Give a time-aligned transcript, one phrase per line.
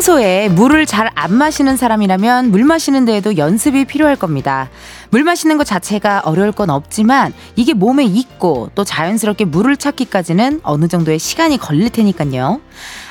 [0.00, 4.70] 평소에 물을 잘 안 마시는 사람이라면 물 마시는 데에도 연습이 필요할 겁니다.
[5.10, 10.88] 물 마시는 것 자체가 어려울 건 없지만 이게 몸에 익고 또 자연스럽게 물을 찾기까지는 어느
[10.88, 12.62] 정도의 시간이 걸릴 테니까요.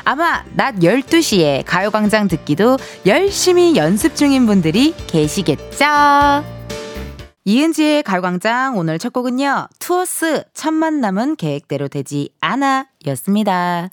[0.05, 5.85] 아마 낮 12시에 가요광장 듣기도 열심히 연습 중인 분들이 계시겠죠?
[7.45, 9.67] 이은지의 가요광장 오늘 첫 곡은요.
[9.77, 13.89] 투어스 첫 만남은 계획대로 되지 않아 였습니다.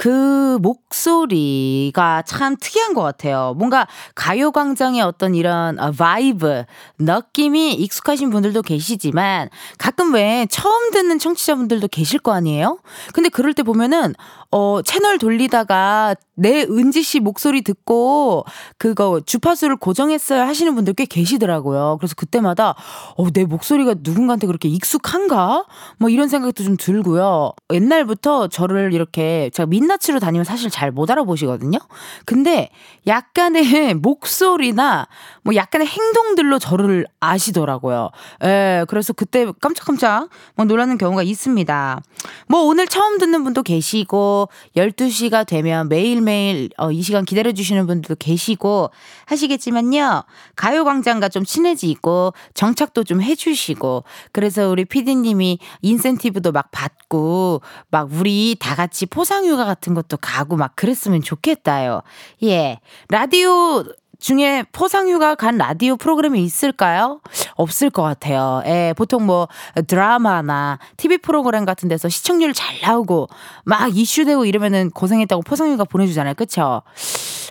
[0.00, 3.52] 그 목소리가 참 특이한 것 같아요.
[3.58, 6.64] 뭔가 가요광장의 어떤 이런 어, vibe,
[6.98, 12.78] 느낌이 익숙하신 분들도 계시지만 가끔 왜 처음 듣는 청취자분들도 계실 거 아니에요?
[13.12, 14.14] 근데 그럴 때 보면은
[14.52, 18.44] 어, 채널 돌리다가 내 은지 씨 목소리 듣고
[18.78, 21.98] 그거 주파수를 고정했어야 하시는 분들 꽤 계시더라고요.
[22.00, 22.74] 그래서 그때마다
[23.16, 25.66] 어, 내 목소리가 누군가한테 그렇게 익숙한가?
[25.98, 27.52] 뭐 이런 생각도 좀 들고요.
[27.72, 31.78] 옛날부터 저를 이렇게 제가 민낯으로 다니면 사실 잘 못 알아보시거든요.
[32.26, 32.68] 근데
[33.06, 35.06] 약간의 목소리나
[35.42, 38.10] 뭐 약간의 행동들로 저를 아시더라고요.
[38.42, 42.00] 예, 그래서 그때 깜짝깜짝 막 놀라는 경우가 있습니다.
[42.48, 44.39] 뭐 오늘 처음 듣는 분도 계시고
[44.76, 48.90] 12시가 되면 매일매일 어, 이 시간 기다려주시는 분들도 계시고
[49.26, 50.24] 하시겠지만요.
[50.56, 58.74] 가요광장과 좀 친해지고 정착도 좀 해주시고 그래서 우리 피디님이 인센티브도 막 받고 막 우리 다
[58.74, 62.02] 같이 포상휴가 같은 것도 가고 막 그랬으면 좋겠다요.
[62.44, 62.80] 예.
[63.08, 63.84] 라디오
[64.20, 67.20] 중에 포상휴가 간 라디오 프로그램이 있을까요?
[67.54, 68.62] 없을 것 같아요.
[68.66, 69.48] 예, 보통 뭐
[69.86, 73.28] 드라마나 TV 프로그램 같은 데서 시청률 잘 나오고
[73.64, 76.34] 막 이슈되고 이러면은 고생했다고 포상휴가 보내주잖아요.
[76.34, 76.82] 그쵸?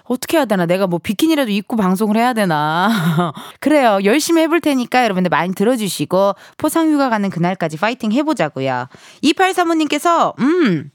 [0.05, 0.65] 어떻게 해야 되나?
[0.65, 2.89] 내가 뭐 비키니라도 입고 방송을 해야 되나?
[3.59, 3.99] 그래요.
[4.03, 8.87] 열심히 해볼 테니까 여러분들 많이 들어주시고 포상휴가 가는 그날까지 파이팅 해보자고요.
[9.23, 10.89] 2835님께서, 음,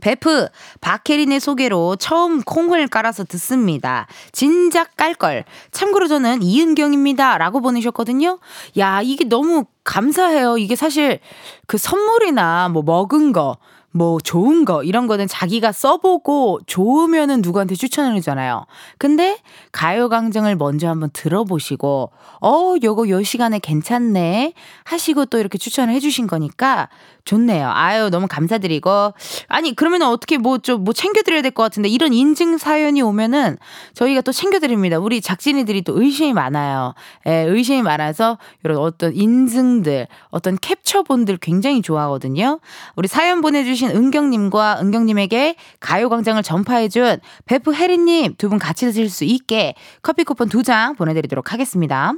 [0.00, 0.48] 베프
[0.80, 4.06] 박혜린의 소개로 처음 콩을 깔아서 듣습니다.
[4.32, 5.44] 진작 깔걸.
[5.70, 7.38] 참고로 저는 이은경입니다.
[7.38, 8.38] 라고 보내셨거든요.
[8.78, 10.58] 야, 이게 너무 감사해요.
[10.58, 11.20] 이게 사실
[11.66, 13.58] 그 선물이나 뭐 먹은 거,
[13.96, 18.66] 뭐 좋은 거 이런 거는 자기가 써보고 좋으면은 누구한테 추천을 해주잖아요.
[18.98, 19.38] 근데
[19.72, 22.10] 가요광장을 먼저 한번 들어보시고
[22.42, 24.52] 어 요거 요 시간에 괜찮네
[24.84, 26.88] 하시고 또 이렇게 추천을 해주신 거니까
[27.26, 27.68] 좋네요.
[27.74, 29.12] 아유, 너무 감사드리고.
[29.48, 33.56] 아니, 그러면 어떻게 뭐좀뭐 챙겨드려야 될 것 같은데 이런 인증 사연이 오면은
[33.94, 34.98] 저희가 또 챙겨드립니다.
[34.98, 36.94] 우리 작진이들이 또 의심이 많아요.
[37.26, 42.60] 예, 의심이 많아서 이런 어떤 인증들, 어떤 캡처본들 굉장히 좋아하거든요.
[42.94, 49.74] 우리 사연 보내주신 은경님과 은경님에게 가요광장을 전파해준 베프 혜리님 두 분 같이 드실 수 있게
[50.02, 52.12] 커피 쿠폰 두 장 보내드리도록 하겠습니다.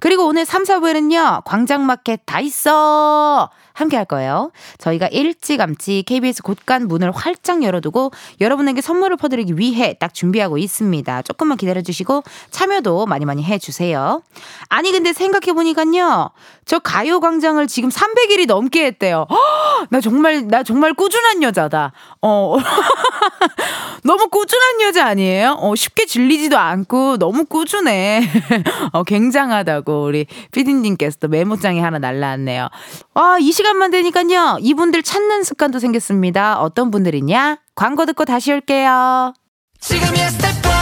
[0.00, 3.50] 그리고 오늘 3, 4부에는요, 광장마켓 다 있어!
[3.76, 4.50] 함께 할 거예요.
[4.78, 8.10] 저희가 일찌감치 KBS 곳간 문을 활짝 열어두고
[8.40, 11.22] 여러분에게 선물을 퍼드리기 위해 딱 준비하고 있습니다.
[11.22, 14.22] 조금만 기다려주시고 참여도 많이 많이 해주세요.
[14.70, 16.30] 아니 근데 생각해보니까요.
[16.64, 19.26] 저 가요광장을 지금 300일이 넘게 했대요.
[19.28, 21.92] 허, 나 정말 나 정말 꾸준한 여자다.
[22.22, 22.56] 어
[24.04, 25.58] 너무 꾸준한 여자 아니에요?
[25.60, 28.22] 어 쉽게 질리지도 않고 너무 꾸준해.
[28.92, 32.68] 어 굉장하다고 우리 피디님께서도 메모장에 하나 날라왔네요.
[33.14, 34.58] 와 이 시간 시간만 되니까요.
[34.60, 36.60] 이분들 찾는 습관도 생겼습니다.
[36.60, 37.58] 어떤 분들이냐?
[37.74, 39.34] 광고 듣고 다시 올게요.
[39.80, 40.72] 지금이야 스텝 1,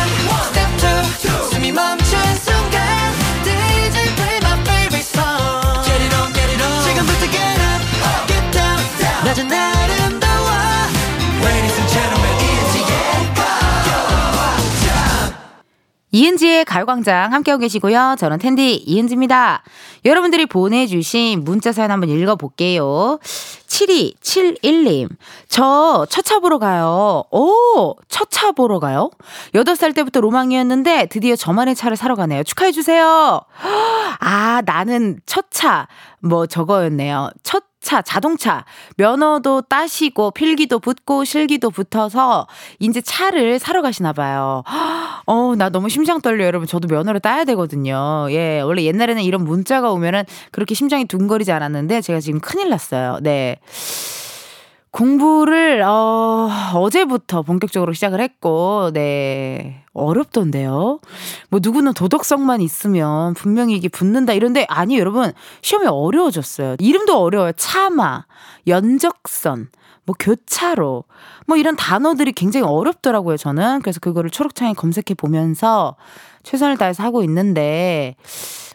[0.49, 0.69] 스텝
[1.25, 2.84] 2, 숨이 멈춘 순간
[6.84, 9.74] 지금부터 get up, get down, down 낮은 아
[16.14, 18.14] 이은지의 가요광장 함께하고 계시고요.
[18.20, 19.64] 저는 텐디 이은지입니다.
[20.05, 23.19] 여러분들이 보내주신 문자 사연 한번 읽어볼게요.
[23.66, 25.08] 7271님,
[25.49, 27.25] 저 첫차 보러 가요.
[27.32, 29.11] 오, 첫차 보러 가요?
[29.55, 32.44] 8살 때부터 로망이었는데 드디어 저만의 차를 사러 가네요.
[32.44, 33.40] 축하해주세요.
[34.20, 35.88] 아, 나는 첫 차,
[36.20, 37.31] 뭐 저거였네요.
[37.43, 38.65] 첫 차, 자동차,
[38.97, 42.49] 면허도 따시고 필기도 붙고 실기도 붙어서
[42.81, 44.65] 이제 차를 사러 가시나 봐요.
[45.27, 46.67] 어, 나 너무 심장 떨려 여러분.
[46.67, 48.27] 저도 면허를 따야 되거든요.
[48.31, 53.19] 예, 원래 옛날에는 이런 문자가 오면은 그렇게 심장이 둥거리지 않았는데 제가 지금 큰일 났어요.
[53.23, 53.59] 네.
[54.94, 59.82] 공부를 어 어제부터 본격적으로 시작을 했고 네.
[59.93, 61.00] 어렵던데요.
[61.50, 65.32] 뭐 누구는 도덕성만 있으면 분명히 이게 붙는다 이런데 아니 여러분
[65.62, 66.76] 시험이 어려워졌어요.
[66.79, 67.50] 이름도 어려워요.
[67.56, 68.25] 차마,
[68.69, 69.69] 연적선,
[70.05, 71.02] 뭐 교차로
[71.49, 73.37] 뭐 이런 단어들이 굉장히 어렵더라고요.
[73.37, 75.97] 저는 그래서 그거를 초록창에 검색해 보면서
[76.44, 78.14] 최선을 다해서 하고 있는데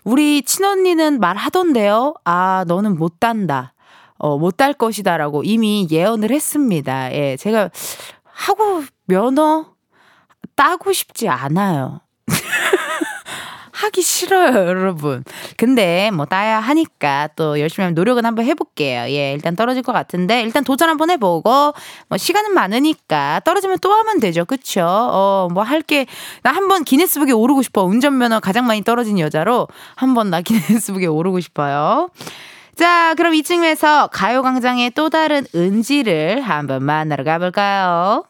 [0.04, 2.15] 우리 친언니는 말하던데요.
[2.25, 3.74] 아 너는 못 단다.
[4.19, 7.12] 어, 못딸 것이다라고 이미 예언을 했습니다.
[7.13, 7.71] 예, 제가
[8.24, 9.74] 하고 면허
[10.56, 12.01] 따고 싶지 않아요.
[13.71, 15.24] 하기 싫어요, 여러분.
[15.56, 19.04] 근데 뭐 따야 하니까 또 열심히 하면 노력은 한번 해볼게요.
[19.04, 21.74] 예, 일단 떨어질 것 같은데 일단 도전 한번 해보고
[22.10, 24.86] 뭐 시간은 많으니까 떨어지면 또 하면 되죠, 그쵸?
[24.86, 26.07] 어, 뭐 할게
[26.44, 27.83] 나 한번 기네스북에 오르고 싶어.
[27.83, 32.10] 운전면허 가장 많이 떨어진 여자로 한번 나 기네스북에 오르고 싶어요.
[32.80, 38.24] 자, 그럼 이쯤에서 가요광장의 또 다른 은지를 한번 만나러 가볼까요?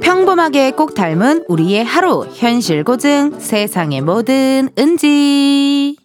[0.00, 5.98] 평범하게 꼭 닮은 우리의 하루 현실 고증 세상의 모든 은지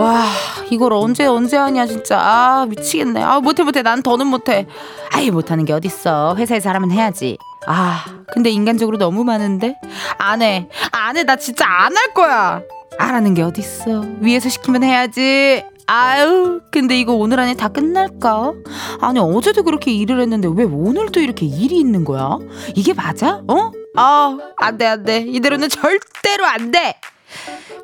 [0.00, 0.24] 와
[0.70, 2.18] 이걸 언제 언제 하냐 진짜.
[2.18, 3.22] 아 미치겠네.
[3.22, 3.82] 아 못해 못해.
[3.82, 4.66] 난 더는 못해.
[5.12, 6.34] 아이 못하는 게 어딨어.
[6.36, 7.36] 회사에서 하라면 해야지.
[7.66, 9.76] 아 근데 인간적으로 너무 많은데?
[10.18, 10.68] 안 해.
[10.92, 11.24] 안 해.
[11.24, 12.62] 나 진짜 안 할 거야.
[12.98, 14.04] 안 하는 게 어딨어.
[14.20, 15.64] 위에서 시키면 해야지.
[15.86, 18.52] 아유 근데 이거 오늘 안에 다 끝날까?
[19.00, 22.38] 아니 어제도 그렇게 일을 했는데 왜 오늘도 이렇게 일이 있는 거야?
[22.76, 23.42] 이게 맞아?
[23.48, 23.72] 어?
[23.96, 25.24] 아 안돼 안돼.
[25.28, 26.94] 이대로는 절대로 안돼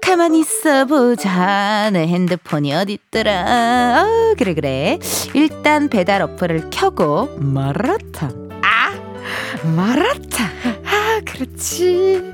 [0.01, 1.91] 가만히 있어보자.
[1.93, 4.03] 내 핸드폰이 어딨더라.
[4.03, 4.99] 어, 그래, 그래.
[5.35, 8.49] 일단 배달 어플을 켜고, 마라탕.
[8.63, 8.93] 아!
[9.75, 10.47] 마라탕.
[10.85, 12.33] 아, 그렇지.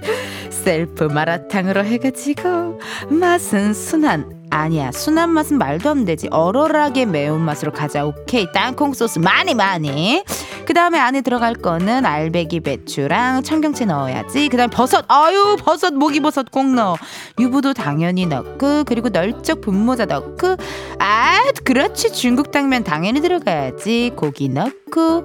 [0.50, 2.78] 셀프 마라탕으로 해가지고,
[3.08, 9.54] 맛은 순한 아니야 순한 맛은 말도 안 되지 얼얼하게 매운맛으로 가자 오케이 땅콩 소스 많이
[9.54, 10.22] 많이
[10.64, 14.48] 그 다음에 안에 들어갈 거는 알배기 배추랑 청경채 넣어야지.
[14.48, 15.04] 그 다음에 버섯.
[15.08, 16.96] 아유 버섯 목이버섯 꼭 넣어.
[17.38, 20.56] 유부도 당연히 넣고 그리고 널쩍 분모자 넣고.
[20.98, 22.12] 아 그렇지.
[22.12, 24.12] 중국 당면 당연히 들어가야지.
[24.16, 25.24] 고기 넣고.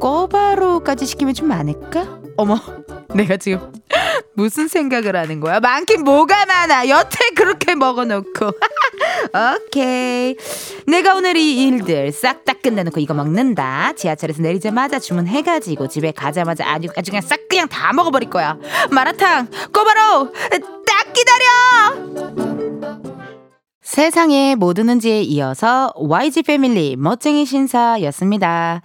[0.00, 2.06] 꼬바로까지 시키면 좀 많을까?
[2.36, 2.58] 어머
[3.14, 3.60] 내가 지금
[4.36, 5.60] 무슨 생각을 하는 거야?
[5.60, 6.88] 많긴 뭐가 많아.
[6.88, 8.50] 여태 그렇게 먹어놓고.
[9.66, 10.36] 오케이.
[10.86, 13.92] 내가 오늘 이 일들 싹 다 끝내놓고 이거 먹는다.
[13.94, 18.56] 지하철에서 내리자마자 주문해가지고 집에 가자마자 아주, 아주 그냥 싹 그냥 다 먹어버릴 거야.
[18.90, 23.15] 마라탕, 꼬바로, 딱 기다려!
[23.86, 28.82] 세상에 모든 은지에 이어서 YG 패밀리 멋쟁이 신사였습니다.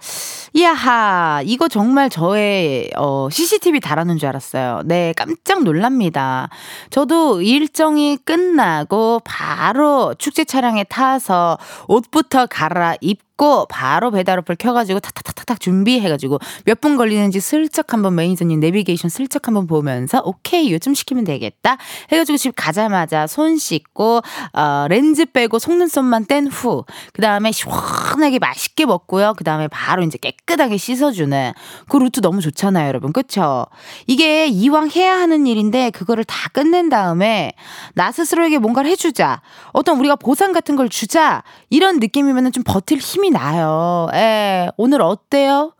[0.52, 4.82] 이야하, 이거 정말 저의, 어, CCTV 달아놓은 줄 알았어요.
[4.84, 6.50] 네, 깜짝 놀랍니다.
[6.90, 11.58] 저도 일정이 끝나고 바로 축제 차량에 타서
[11.88, 18.60] 옷부터 갈아입고 고 바로 배달 어플 켜가지고 탁탁탁탁 준비해가지고 몇 분 걸리는지 슬쩍 한번 매니저님
[18.60, 21.76] 내비게이션 슬쩍 한번 보면서 오케이 요즘 시키면 되겠다
[22.12, 24.20] 해가지고 집 가자마자 손 씻고
[24.52, 29.34] 어, 렌즈 빼고 속눈썹만 뗀 후 그 다음에 시원하게 맛있게 먹고요.
[29.36, 31.52] 그 다음에 바로 이제 깨끗하게 씻어주는
[31.88, 33.12] 그 루트 너무 좋잖아요 여러분.
[33.12, 33.66] 그쵸?
[34.06, 37.52] 이게 이왕 해야 하는 일인데 그거를 다 끝낸 다음에
[37.94, 39.40] 나 스스로에게 뭔가를 해주자.
[39.72, 41.42] 어떤 우리가 보상 같은 걸 주자.
[41.70, 44.08] 이런 느낌이면 좀 버틸 힘이 나요.
[44.14, 44.70] 예.
[44.76, 45.72] 오늘 어때요?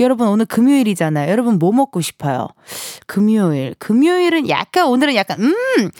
[0.00, 1.30] 여러분 오늘 금요일이잖아요.
[1.30, 2.48] 여러분 뭐 먹고 싶어요?
[3.06, 3.74] 금요일.
[3.78, 5.90] 금요일은 약간 오늘은 약간 음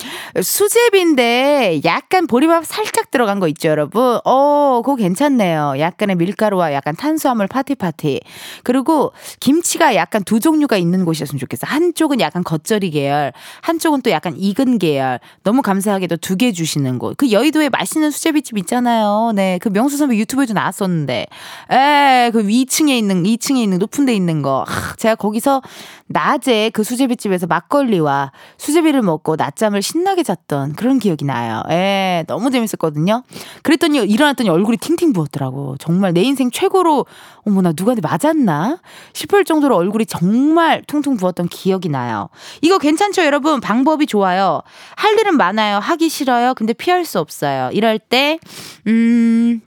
[0.40, 4.18] 수제비인데 약간 보리밥 살짝 들어간 거 있죠, 여러분.
[4.24, 5.74] 어, 그거 괜찮네요.
[5.78, 8.20] 약간의 밀가루와 약간 탄수화물 파티 파티.
[8.62, 11.66] 그리고 김치가 약간 두 종류가 있는 곳이었으면 좋겠어.
[11.66, 15.20] 한쪽은 약간 겉절이 계열, 한쪽은 또 약간 익은 계열.
[15.42, 17.16] 너무 감사하게도 두 개 주시는 곳.
[17.16, 19.32] 그 여의도에 맛있는 수제비집 있잖아요.
[19.34, 21.26] 네, 그 명수 선배 유튜브에도 나왔었는데,
[21.72, 24.64] 에, 그 2층에 있는 2층에 있는 높은 데 있는 거.
[24.66, 25.62] 하, 제가 거기서
[26.06, 31.62] 낮에 그 수제비집에서 막걸리와 수제비를 먹고 낮잠을 신나게 잤던 그런 기억이 나요.
[31.70, 33.22] 예, 너무 재밌었거든요.
[33.62, 35.76] 그랬더니 일어났더니 얼굴이 팅팅 부었더라고.
[35.78, 37.06] 정말 내 인생 최고로
[37.46, 38.78] 어머나 누구한테 맞았나
[39.12, 42.28] 싶을 정도로 얼굴이 정말 퉁퉁 부었던 기억이 나요.
[42.60, 43.60] 이거 괜찮죠, 여러분?
[43.60, 44.62] 방법이 좋아요.
[44.96, 45.78] 할 일은 많아요.
[45.78, 46.54] 하기 싫어요.
[46.54, 47.70] 근데 피할 수 없어요.
[47.72, 48.38] 이럴 때
[48.86, 49.62] 음.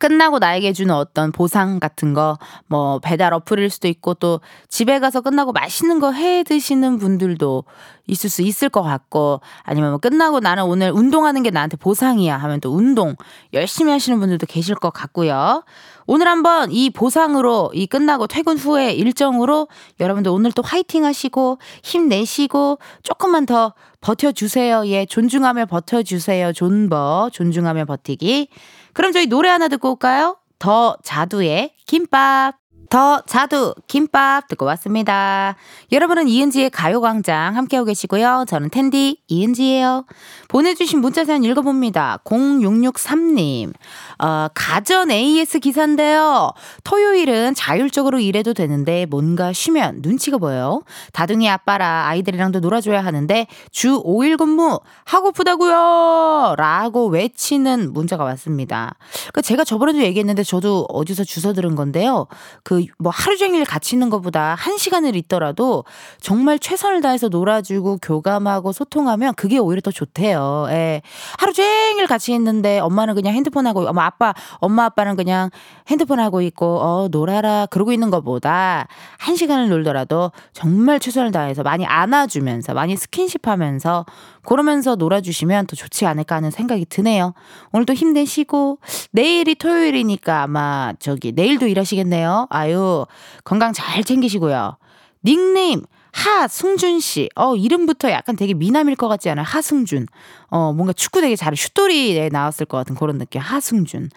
[0.00, 5.20] 끝나고 나에게 주는 어떤 보상 같은 거, 뭐 배달 어플일 수도 있고 또 집에 가서
[5.20, 7.64] 끝나고 맛있는 거 해 드시는 분들도
[8.06, 12.60] 있을 수 있을 것 같고 아니면 뭐 끝나고 나는 오늘 운동하는 게 나한테 보상이야 하면
[12.60, 13.16] 또 운동
[13.52, 15.64] 열심히 하시는 분들도 계실 것 같고요.
[16.06, 19.68] 오늘 한번 이 보상으로 이 끝나고 퇴근 후에 일정으로
[20.00, 23.72] 여러분들 오늘 또 화이팅 하시고 힘내시고 조금만 더
[24.02, 24.86] 버텨주세요.
[24.88, 26.52] 예, 존중하며 버텨주세요.
[26.52, 28.48] 존버, 존중하며 버티기.
[28.94, 30.38] 그럼 저희 노래 하나 듣고 올까요?
[30.58, 32.63] 더 자두의 김밥.
[32.94, 35.56] 더 자두 김밥 듣고 왔습니다.
[35.90, 38.44] 여러분은 이은지의 가요광장 함께하고 계시고요.
[38.46, 40.04] 저는 텐디 이은지예요.
[40.46, 42.20] 보내주신 문자 사연 읽어봅니다.
[42.22, 43.72] 0663님.
[44.20, 46.52] 어, 가전 AS 기사인데요.
[46.84, 50.82] 토요일은 자율적으로 일해도 되는데 뭔가 쉬면 눈치가 보여요.
[51.12, 58.94] 다둥이 아빠라 아이들이랑도 놀아줘야 하는데 주 5일 근무 하고프다고요 라고 외치는 문자가 왔습니다.
[59.32, 62.28] 그 제가 저번에도 얘기했는데 저도 어디서 주워 들은 건데요.
[62.62, 65.84] 그뭐 하루 종일 같이 있는 것보다 한 시간을 있더라도
[66.20, 70.66] 정말 최선을 다해서 놀아주고 교감하고 소통하면 그게 오히려 더 좋대요.
[70.70, 71.02] 예.
[71.38, 75.50] 하루 종일 같이 있는데 엄마는 그냥 핸드폰 하고 엄마 아빠, 엄마 아빠는 그냥
[75.88, 77.66] 핸드폰 하고 있고, 어, 놀아라.
[77.66, 78.86] 그러고 있는 것보다
[79.18, 84.04] 한 시간을 놀더라도 정말 최선을 다해서 많이 안아주면서, 많이 스킨십 하면서,
[84.42, 87.34] 그러면서 놀아주시면 더 좋지 않을까 하는 생각이 드네요.
[87.72, 88.78] 오늘도 힘내시고,
[89.12, 92.48] 내일이 토요일이니까 아마 저기, 내일도 일하시겠네요.
[92.64, 93.04] 아유,
[93.44, 94.76] 건강 잘 챙기시고요.
[95.24, 97.28] 닉네임, 하승준 씨.
[97.34, 99.44] 어, 이름부터 약간 되게 미남일 것 같지 않아요?
[99.46, 100.06] 하승준.
[100.48, 101.56] 어, 뭔가 축구 되게 잘해.
[101.56, 103.40] 슛돌이에 나왔을 것 같은 그런 느낌.
[103.40, 104.08] 하승준.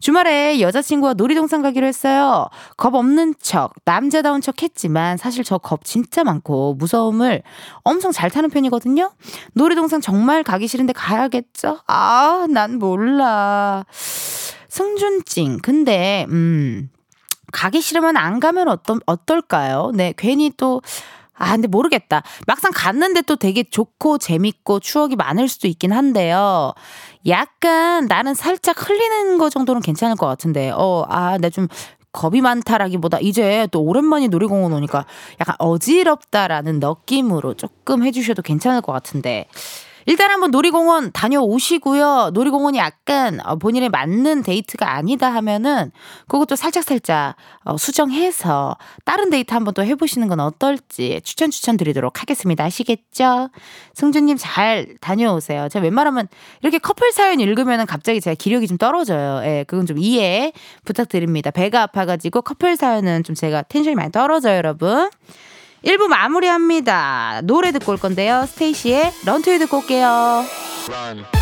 [0.00, 2.48] 주말에 여자친구와 놀이동산 가기로 했어요.
[2.76, 7.42] 겁 없는 척, 남자다운 척 했지만 사실 저 겁 진짜 많고 무서움을
[7.84, 9.12] 엄청 잘 타는 편이거든요?
[9.52, 11.80] 놀이동산 정말 가기 싫은데 가야겠죠?
[11.86, 13.84] 아, 난 몰라.
[14.68, 15.58] 승준찡.
[15.62, 16.88] 근데, 음,
[17.52, 19.92] 가기 싫으면 안 가면 어떤, 어떨까요?
[19.94, 20.82] 네, 괜히 또,
[21.34, 22.22] 아, 근데 모르겠다.
[22.46, 26.72] 막상 갔는데 또 되게 좋고 재밌고 추억이 많을 수도 있긴 한데요.
[27.26, 30.70] 약간 나는 살짝 흘리는 거 정도는 괜찮을 것 같은데.
[30.74, 31.68] 어, 아, 나 좀
[32.12, 35.06] 겁이 많다라기보다 이제 또 오랜만에 놀이공원 오니까
[35.40, 39.46] 약간 어지럽다라는 느낌으로 조금 해주셔도 괜찮을 것 같은데.
[40.06, 42.30] 일단 한번 놀이공원 다녀오시고요.
[42.34, 45.90] 놀이공원이 약간 어, 본인에 맞는 데이트가 아니다 하면은
[46.28, 52.64] 그것도 살짝살짝 어, 수정해서 다른 데이트 한번 또 해보시는 건 어떨지 추천 추천 드리도록 하겠습니다.
[52.64, 53.50] 아시겠죠?
[53.94, 55.68] 승주님 잘 다녀오세요.
[55.68, 56.28] 제가 웬만하면
[56.62, 59.42] 이렇게 커플 사연 읽으면은 갑자기 제가 기력이 좀 떨어져요.
[59.44, 60.52] 예, 그건 좀 이해
[60.84, 61.50] 부탁드립니다.
[61.50, 65.10] 배가 아파가지고 커플 사연은 좀 제가 텐션이 많이 떨어져요, 여러분.
[65.84, 67.40] 1부 마무리합니다.
[67.44, 68.46] 노래 듣고 올 건데요.
[68.46, 70.44] 스테이시의 런투유 듣고 올게요.
[70.88, 71.41] Run.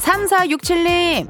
[0.00, 1.28] 3467님,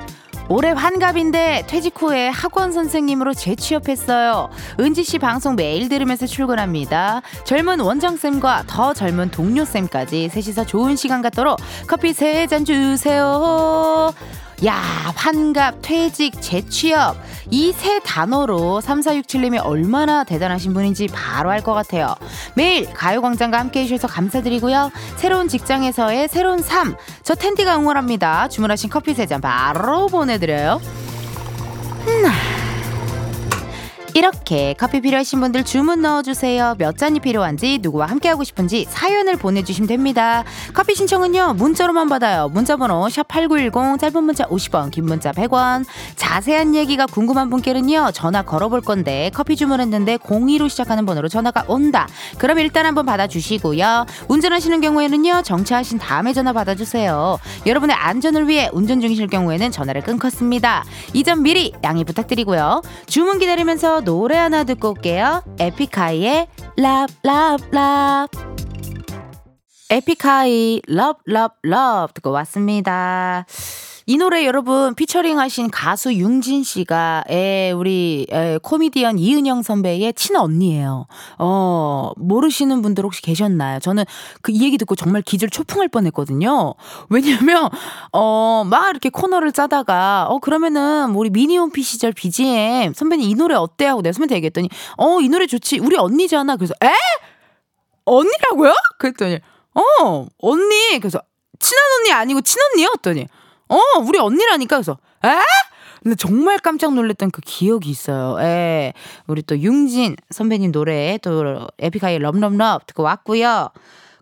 [0.48, 4.50] 올해 환갑인데 퇴직 후에 학원 선생님으로 재취업했어요.
[4.80, 7.22] 은지 씨 방송 매일 들으면서 출근합니다.
[7.44, 14.12] 젊은 원장쌤과 더 젊은 동료쌤까지 셋이서 좋은 시간 갖도록 커피 세 잔 주세요.
[14.66, 14.74] 야,
[15.16, 17.16] 환갑, 퇴직, 재취업.
[17.50, 22.14] 이 세 단어로 3467님이 얼마나 대단하신 분인지 바로 알 것 같아요.
[22.54, 24.90] 매일 가요광장과 함께 해주셔서 감사드리고요.
[25.16, 26.94] 새로운 직장에서의 새로운 삶.
[27.22, 28.48] 저 텐디가 응원합니다.
[28.48, 30.80] 주문하신 커피 세 잔 바로 보내드려요.
[32.06, 32.49] 음.
[34.14, 36.74] 이렇게 커피 필요하신 분들 주문 넣어주세요.
[36.78, 40.44] 몇 잔이 필요한지 누구와 함께하고 싶은지 사연을 보내주시면 됩니다.
[40.74, 42.48] 커피 신청은요 문자로만 받아요.
[42.48, 45.84] 문자번호 샵 #8910 짧은 문자 50원, 긴 문자 100원.
[46.16, 52.08] 자세한 얘기가 궁금한 분께는요 전화 걸어볼 건데 커피 주문했는데 02로 시작하는 번호로 전화가 온다.
[52.38, 54.06] 그럼 일단 한번 받아주시고요.
[54.28, 57.38] 운전하시는 경우에는요 정차하신 다음에 전화 받아주세요.
[57.66, 60.84] 여러분의 안전을 위해 운전 중이실 경우에는 전화를 끊겠습니다.
[61.14, 62.82] 이 점 미리 양해 부탁드리고요.
[63.06, 65.42] 주문 기다리면서 노래 하나 듣고 올게요.
[65.58, 67.56] 에픽하이의 Love.
[69.90, 73.46] 에픽하이 Love 듣고 왔습니다.
[74.10, 81.06] 이 노래 여러분 피처링 하신 가수 융진 씨가 에, 우리 에, 코미디언 이은영 선배의 친언니예요.
[81.38, 83.78] 어, 모르시는 분들 혹시 계셨나요?
[83.78, 84.04] 저는
[84.42, 86.74] 그 이 얘기 듣고 정말 기절 초풍할 뻔했거든요.
[87.08, 87.68] 왜냐면
[88.12, 93.86] 어, 막 이렇게 코너를 짜다가 어 그러면은 우리 미니홈피 시절 BGM 선배님 이 노래 어때
[93.86, 95.78] 하고 내가 선배한테 얘기했더니 어, 이 노래 좋지.
[95.78, 96.56] 우리 언니잖아.
[96.56, 96.90] 그래서 에?
[98.06, 98.72] 언니라고요?
[98.98, 99.38] 그랬더니
[99.74, 100.98] 어, 언니.
[100.98, 101.20] 그래서
[101.60, 102.88] 친한 언니 아니고 친언니요?
[102.96, 103.26] 했더니
[103.70, 104.76] 어, 우리 언니라니까.
[104.76, 105.28] 그래서, 에?
[106.02, 108.36] 근데 정말 깜짝 놀랐던 그 기억이 있어요.
[108.42, 108.94] 예.
[109.26, 113.68] 우리 또 융진 선배님 노래 또 에픽하이 럼럼럽 듣고 왔고요.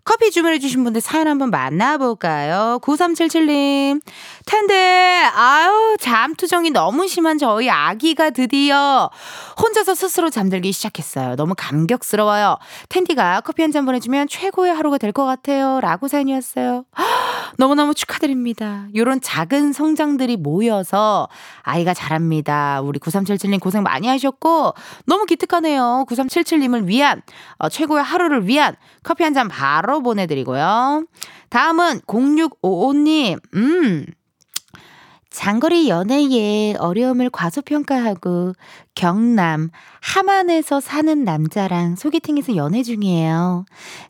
[0.03, 2.79] 커피 주문해주신 분들 사연 한번 만나볼까요?
[2.81, 4.01] 9377님.
[4.45, 9.09] 텐데, 아유, 잠투정이 너무 심한 저희 아기가 드디어
[9.61, 11.35] 혼자서 스스로 잠들기 시작했어요.
[11.35, 12.57] 너무 감격스러워요.
[12.89, 15.79] 텐디가 커피 한 잔 보내주면 최고의 하루가 될 것 같아요.
[15.79, 16.85] 라고 사연이었어요.
[17.59, 18.87] 너무너무 축하드립니다.
[18.95, 21.27] 요런 작은 성장들이 모여서
[21.61, 22.79] 아이가 자랍니다.
[22.81, 24.73] 우리 9377님 고생 많이 하셨고,
[25.05, 26.05] 너무 기특하네요.
[26.07, 27.21] 9377님을 위한,
[27.57, 31.03] 어, 최고의 하루를 위한 커피 한 잔 바로 보내드리고요.
[31.49, 34.05] 다음은 0655님, 음.
[35.39, 38.55] 장거리 연애의 어려움을 과소평가하고
[38.93, 39.69] 경남
[40.01, 43.63] 함안에서 사는 남자랑 소개팅에서 연애 중이에요.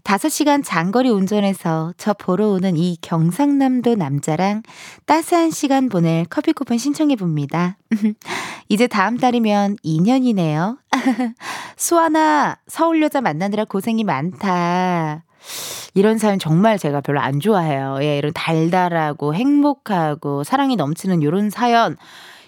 [0.04, 4.64] 5시간 장거리 운전해서 저 보러 오는 이 경상남도 남자랑
[5.06, 7.78] 따스한 시간 보낼 커피 쿠폰 신청해 봅니다.
[8.68, 10.80] 이제 다음 달이면 2년이네요.
[11.78, 15.26] 수아나 서울 여자 만나느라 고생이 많다.
[15.94, 18.00] 이런 사연 정말 제가 별로 안 좋아해요.
[18.02, 21.98] 예, 이런 달달하고 행복하고 사랑이 넘치는 이런 사연.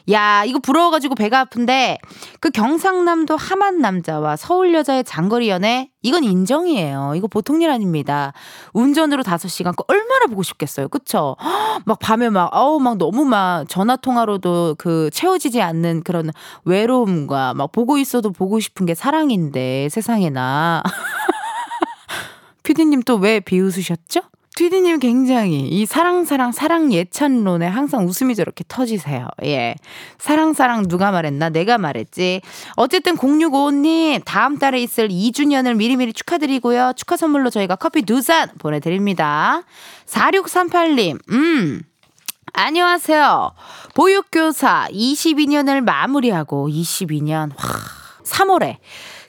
[0.10, 2.00] 야, 이거 부러워가지고 배가 아픈데,
[2.40, 7.14] 그 경상남도 함안 남자와 서울 여자의 장거리 연애, 이건 인정이에요.
[7.16, 8.34] 이거 보통 일 아닙니다.
[8.74, 10.88] 운전으로 5시간, 거 얼마나 보고 싶겠어요.
[10.90, 11.36] 그쵸?
[11.86, 16.32] 막 밤에 막, 어우, 막 너무 막 전화 통화로도 그 채워지지 않는 그런
[16.66, 20.82] 외로움과 막 보고 있어도 보고 싶은 게 사랑인데, 세상에나.
[22.64, 24.22] 피디님 또 왜 비웃으셨죠?
[24.58, 29.28] 피디님 굉장히 이 사랑 사랑 사랑 예찬론에 항상 웃음이 저렇게 터지세요.
[29.44, 29.76] 예.
[30.20, 31.50] 사랑 사랑 누가 말했나?
[31.50, 32.42] 내가 말했지.
[32.76, 36.94] 어쨌든 0655님 다음 달에 있을 2주년을 미리미리 축하드리고요.
[36.98, 39.64] 축하 선물로 저희가 커피 두 잔 보내드립니다.
[40.06, 41.82] 4638님, 음.
[42.54, 43.54] 안녕하세요.
[43.96, 47.66] 보육교사 22년을 마무리하고 22년, 와,
[48.26, 48.78] 3월에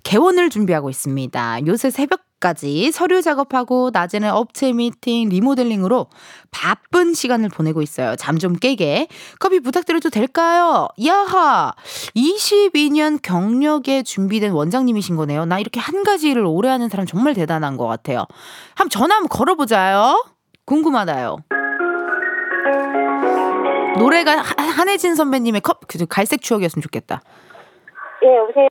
[0.02, 1.66] 개원을 준비하고 있습니다.
[1.66, 6.08] 요새 새벽 까지 서류 작업하고 낮에는 업체 미팅, 리모델링으로
[6.50, 8.16] 바쁜 시간을 보내고 있어요.
[8.16, 9.06] 잠 좀 깨게.
[9.38, 10.88] 커피 부탁드려도 될까요?
[11.06, 11.72] 야하!
[12.16, 15.44] 22년 경력에 준비된 원장님이신 거네요.
[15.44, 18.26] 나 이렇게 한 가지 일을 오래 하는 사람 정말 대단한 것 같아요.
[18.74, 20.24] 한번 전화 한번 걸어보자요.
[20.64, 21.36] 궁금하다요.
[23.98, 27.22] 노래가 한혜진 선배님의 컵, 그 갈색 추억이었으면 좋겠다.
[28.24, 28.66] 예, 여보세요?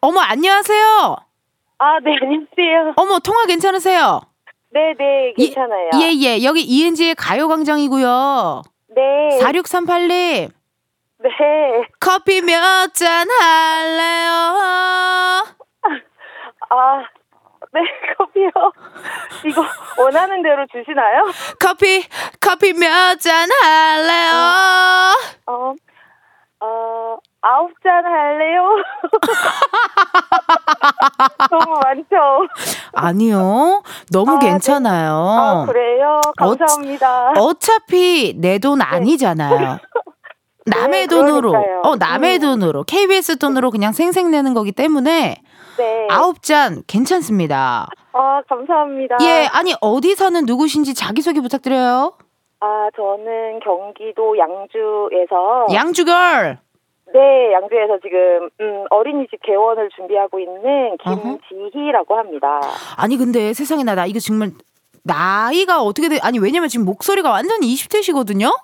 [0.00, 1.29] 어머, 안녕하세요.
[1.82, 2.92] 아, 네, 안녕하세요.
[2.96, 4.20] 어머, 통화 괜찮으세요?
[4.70, 5.88] 네, 네, 괜찮아요.
[5.94, 6.44] 예, 예.
[6.44, 8.62] 여기 이은지의 가요광장이고요.
[8.94, 9.38] 네.
[9.40, 10.50] 4638님.
[11.22, 11.28] 네.
[11.98, 14.30] 커피 몇 잔 할래요?
[16.68, 17.02] 아,
[17.72, 17.80] 네,
[18.18, 18.50] 커피요.
[19.46, 19.64] 이거
[20.02, 21.24] 원하는 대로 주시나요?
[21.58, 22.04] 커피,
[22.40, 24.32] 커피 몇 잔 할래요?
[25.46, 25.74] 어,
[26.60, 28.62] 어, 아홉 잔 할래요?
[31.50, 32.46] 너무 많죠?
[32.94, 33.82] 아니요.
[34.12, 34.50] 너무 아, 네.
[34.50, 35.12] 괜찮아요.
[35.14, 36.20] 아, 그래요?
[36.36, 37.32] 감사합니다.
[37.38, 39.78] 어 차피 내 돈 아니잖아요.
[40.66, 41.80] 남의 네, 돈으로, 그러니까요.
[41.84, 42.40] 어, 남의 음.
[42.42, 45.36] 돈으로, KBS 돈으로 그냥 생생 내는 거기 때문에
[45.78, 46.06] 네.
[46.10, 47.88] 아홉 잔 괜찮습니다.
[48.12, 49.16] 아, 감사합니다.
[49.22, 52.12] 예, 아니, 어디 사는 누구신지 자기소개 부탁드려요.
[52.60, 55.68] 아, 저는 경기도 양주에서.
[55.72, 56.58] 양주걸.
[57.12, 60.96] 네, 양주에서 지금 음, 어린이집 개원을 준비하고 있는
[61.48, 62.60] 김지희라고 합니다.
[62.96, 64.50] 아니, 근데 세상에 나, 나 이거 정말
[65.02, 66.18] 나이가 어떻게 돼?
[66.22, 68.54] 아니, 왜냐면 지금 목소리가 완전히 20대시거든요?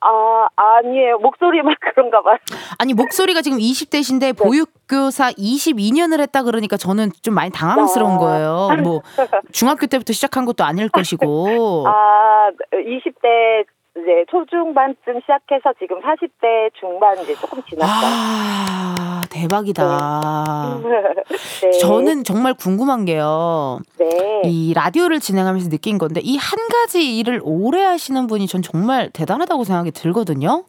[0.00, 1.18] 아, 아니에요.
[1.18, 2.36] 목소리만 그런가 봐요.
[2.78, 8.18] 아니, 목소리가 지금 20대신데 보육교사 22년을 했다 그러니까 저는 좀 많이 당황스러운 아.
[8.18, 8.68] 거예요.
[8.82, 9.02] 뭐,
[9.52, 11.84] 중학교 때부터 시작한 것도 아닐 것이고.
[11.86, 13.64] 아, 20대
[13.96, 18.10] 이제 초중반쯤 시작해서 지금 40대 중반 이제 조금 지났어요.
[18.10, 20.80] 아, 대박이다.
[21.62, 21.70] 네.
[21.78, 23.80] 저는 정말 궁금한 게요.
[23.98, 24.42] 네.
[24.44, 29.64] 이 라디오를 진행하면서 느낀 건데 이 한 가지 일을 오래 하시는 분이 전 정말 대단하다고
[29.64, 30.64] 생각이 들거든요.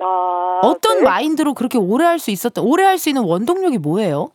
[0.00, 1.04] 아, 어떤 네.
[1.04, 4.30] 마인드로 그렇게 오래 할 수 있었던 오래 할 수 있는 원동력이 뭐예요?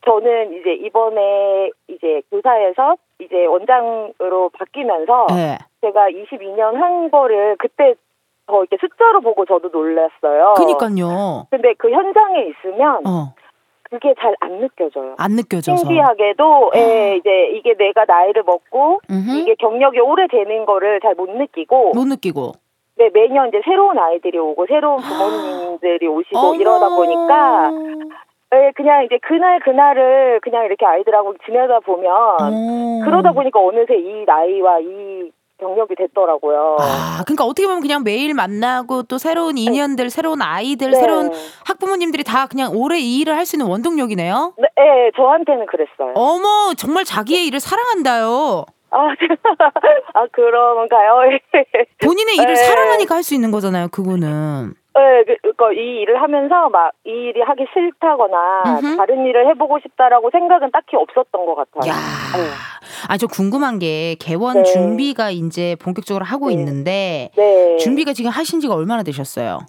[0.00, 5.58] 음, 저는 이제 이번에 이제 교사에서 이제 원장으로 바뀌면서 네.
[5.82, 7.94] 제가 22년 한 거를 그때
[8.46, 10.54] 더 이렇게 숫자로 보고 저도 놀랐어요.
[10.56, 11.46] 그니까요.
[11.50, 13.34] 근데 그 현장에 있으면 어,
[13.90, 15.14] 그게 잘 안 느껴져요.
[15.18, 15.76] 안 느껴져서.
[15.76, 19.38] 신기하게도 예, 이제 이게 내가 나이를 먹고 음흠.
[19.38, 22.52] 이게 경력이 오래 되는 거를 잘 못 느끼고 못 느끼고.
[22.96, 26.54] 네, 매년 이제 새로운 아이들이 오고 새로운 부모님들이 오시고.
[26.56, 27.70] 이러다 보니까
[28.50, 33.00] 네, 그냥 이제 그날 그날을 그냥 이렇게 아이들하고 지내다 보면 어.
[33.04, 36.76] 그러다 보니까 어느새 이 나이와 이 경력이 됐더라고요.
[36.80, 40.96] 아, 그러니까 어떻게 보면 그냥 매일 만나고 또 새로운 인연들, 새로운 아이들, 네.
[40.96, 41.30] 새로운
[41.66, 44.54] 학부모님들이 다 그냥 오래 이 일을 할 수 있는 원동력이네요.
[44.56, 46.14] 네, 네, 저한테는 그랬어요.
[46.14, 48.64] 어머, 정말 자기의 일을 사랑한다요.
[48.92, 48.98] 아,
[50.14, 51.38] 아 그런가요?
[52.02, 52.54] 본인의 일을 네.
[52.56, 54.74] 사랑하니까 할 수 있는 거잖아요, 그거는.
[54.94, 58.96] 네, 그, 그이 일을 하면서 막 이 일이 하기 싫다거나 음흠.
[58.96, 61.90] 다른 일을 해보고 싶다라고 생각은 딱히 없었던 것 같아요.
[61.90, 61.94] 야.
[62.36, 62.44] 네.
[63.08, 64.62] 아, 저 궁금한 게 개원 네.
[64.64, 66.54] 준비가 이제 본격적으로 하고 네.
[66.54, 67.76] 있는데 네.
[67.78, 69.60] 준비가 지금 하신 지가 얼마나 되셨어요?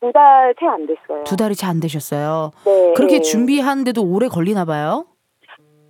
[0.00, 1.24] 두 달 채 안 됐어요.
[1.24, 2.50] 두 달이 채 안 되셨어요.
[2.64, 2.92] 네.
[2.94, 3.20] 그렇게 네.
[3.22, 5.06] 준비하는데도 오래 걸리나 봐요?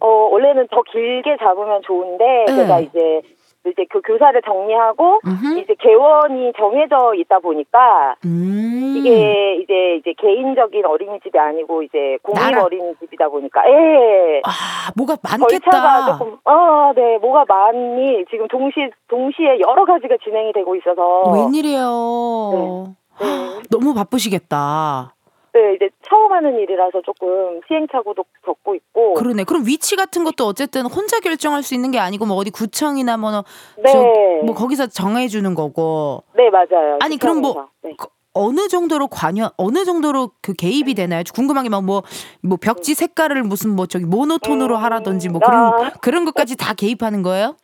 [0.01, 2.55] 어, 원래는 더 길게 잡으면 좋은데 네.
[2.55, 3.23] 제가 이제
[3.67, 5.59] 이제 그 교사를 정리하고 음흠.
[5.61, 8.95] 이제 개원이 정해져 있다 보니까 음.
[8.97, 12.65] 이게 이제 이제 개인적인 어린이집이 아니고 이제 공립 나라.
[12.65, 14.41] 어린이집이다 보니까 예.
[14.45, 16.19] 아, 뭐가 절차가 많겠다.
[16.19, 17.19] 조금 아, 네.
[17.19, 22.95] 뭐가 많이 지금 동시 동시에 여러 가지가 진행이 되고 있어서 웬일이에요.
[23.21, 23.63] 네.
[23.71, 25.15] 너무 바쁘시겠다.
[25.55, 29.45] 네, 이제 처음 하는 일이라서 조금 시행착오도 겪고 있고 그러네.
[29.45, 33.45] 그럼 위치 같은 것도 어쨌든 혼자 결정할 수 있는 게 아니고 뭐 어디 구청이나 뭐,
[33.77, 33.93] 네.
[33.93, 33.99] 저,
[34.47, 36.23] 뭐 거기서 정해주는 거고.
[36.35, 36.99] 네, 맞아요.
[37.01, 37.69] 아니, 그럼 뭐.
[37.83, 37.93] 네.
[37.99, 41.23] 그 어느 정도로 관여, 어느 정도로 그 개입이 되나요?
[41.35, 42.03] 궁금한 게 막 뭐,
[42.43, 45.91] 뭐 벽지 색깔을 무슨 뭐 저기 모노톤으로 음, 하라든지 뭐 그런, 아.
[46.01, 47.57] 그런 것까지 다 개입하는 거예요?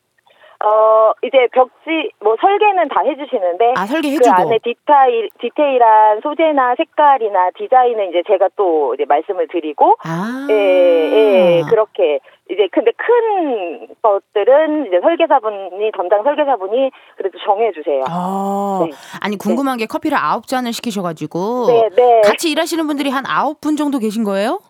[0.64, 3.74] 어, 이제 벽지, 뭐 설계는 다 해주시는데.
[3.76, 4.34] 아, 설계 그 해주고.
[4.34, 9.94] 안에 디테일, 디테일한 소재나 색깔이나 디자인은 이제 제가 또 이제 말씀을 드리고.
[10.02, 10.46] 아.
[10.50, 12.18] 예, 예, 그렇게.
[12.50, 18.04] 이제 근데 큰 것들은 이제 설계사분이, 담당 설계사분이 그래도 정해주세요.
[18.10, 18.86] 어.
[18.86, 18.90] 네.
[19.20, 21.66] 아니, 궁금한 게 커피를 아홉 잔을 시키셔가지고.
[21.68, 22.20] 네, 네.
[22.22, 24.60] 같이 일하시는 분들이 한 아홉 분 정도 계신 거예요?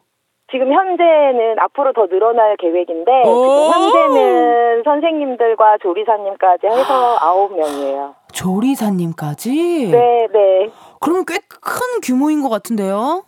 [0.51, 3.71] 지금 현재는 앞으로 더 늘어날 계획인데, 오!
[3.71, 8.15] 지금 현재는 선생님들과 조리사님까지 해서 아홉 명이에요.
[8.33, 9.89] 조리사님까지?
[9.91, 10.71] 네, 네.
[11.01, 13.25] 그러면 꽤큰 규모인 것 같은데요?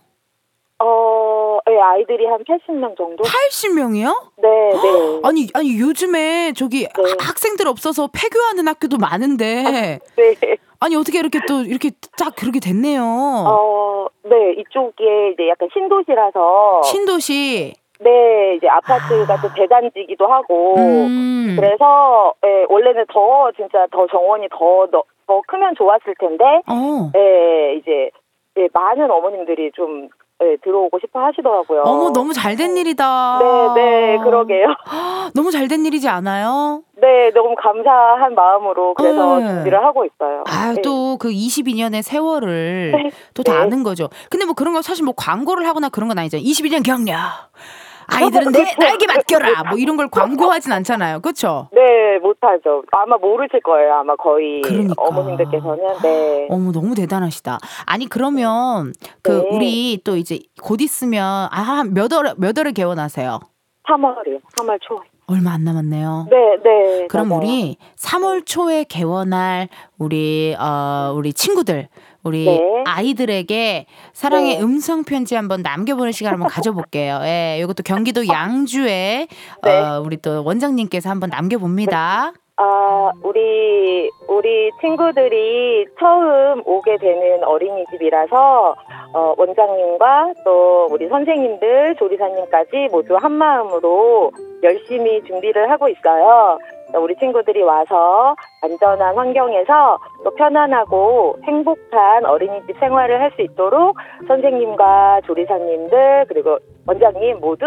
[0.83, 3.23] 어, 예, 아이들이 한 80명 정도?
[3.23, 4.31] 80명이요?
[4.37, 5.19] 네, 네.
[5.23, 7.03] 아니, 아니, 요즘에 저기 네.
[7.19, 9.99] 학생들 없어서 폐교하는 학교도 많은데.
[10.17, 10.35] 네.
[10.81, 13.03] 아니, 어떻게 이렇게 또 이렇게 딱 그렇게 됐네요.
[13.03, 16.81] 어, 네, 이쪽에 이제 약간 신도시라서.
[16.83, 17.73] 신도시.
[17.99, 20.73] 네, 이제 아파트가 또 대단지기도 하고.
[20.77, 21.55] 음.
[21.55, 27.11] 그래서, 예, 원래는 더, 진짜 더 정원이 더, 더, 더 크면 좋았을 텐데, 어.
[27.15, 28.09] 예, 이제,
[28.57, 30.09] 예, 많은 어머님들이 좀,
[30.43, 31.81] 예, 들어오고 싶어 하시더라고요.
[31.85, 33.39] 어머, 너무 잘 된 일이다.
[33.39, 34.67] 네, 네, 그러게요.
[35.35, 36.81] 너무 잘 된 일이지 않아요?
[36.99, 39.47] 네, 너무 감사한 마음으로 그래서 네.
[39.47, 40.43] 준비를 하고 있어요.
[40.47, 40.81] 아, 네.
[40.81, 43.11] 또그 22년의 세월을 네.
[43.33, 43.59] 또다 네.
[43.59, 44.09] 아는 거죠.
[44.29, 46.43] 근데 뭐 그런 거 사실 뭐 광고를 하거나 그런 건 아니잖아요.
[46.45, 47.15] 22년 경력.
[48.13, 48.75] 아이들은 내, 그렇죠.
[48.81, 49.63] 나에게 맡겨라.
[49.69, 51.19] 뭐 이런 걸 광고하진 않잖아요.
[51.21, 51.69] 그렇죠?
[51.71, 52.83] 네, 못하죠.
[52.91, 53.93] 아마 모르실 거예요.
[53.95, 54.93] 아마 거의 그러니까.
[54.97, 55.83] 어머님들께서는.
[56.03, 56.47] 네.
[56.49, 57.59] 어머 너무 대단하시다.
[57.85, 58.93] 아니 그러면
[59.23, 59.49] 그 네.
[59.55, 63.39] 우리 또 이제 곧 있으면 아몇 월에 몇 월에 개원하세요?
[63.87, 64.39] 3월이요.
[64.55, 64.99] 3월 초.
[65.27, 66.27] 얼마 안 남았네요.
[66.29, 67.07] 네, 네.
[67.07, 67.41] 그럼 맞아요.
[67.41, 71.87] 우리 3월 초에 개원할 우리 어 우리 친구들
[72.23, 72.83] 우리 네.
[72.85, 74.61] 아이들에게 사랑의 네.
[74.63, 77.19] 음성 편지 한번 남겨보는 시간 한번 가져볼게요.
[77.23, 79.27] 예, 이것도 경기도 양주에
[79.63, 79.79] 네.
[79.79, 82.33] 어, 우리 또 원장님께서 한번 남겨봅니다.
[82.57, 88.75] 아, 우리, 우리 친구들이 처음 오게 되는 어린이집이라서,
[89.13, 94.31] 어, 원장님과 또 우리 선생님들, 조리사님까지 모두 한 마음으로
[94.61, 96.59] 열심히 준비를 하고 있어요.
[96.99, 106.25] 우리 친구들이 와서 안전한 환경에서 또 편안하고 행복한 어린이집 생활을 할 수 있도록 선생님과 조리사님들,
[106.27, 107.65] 그리고 원장님 모두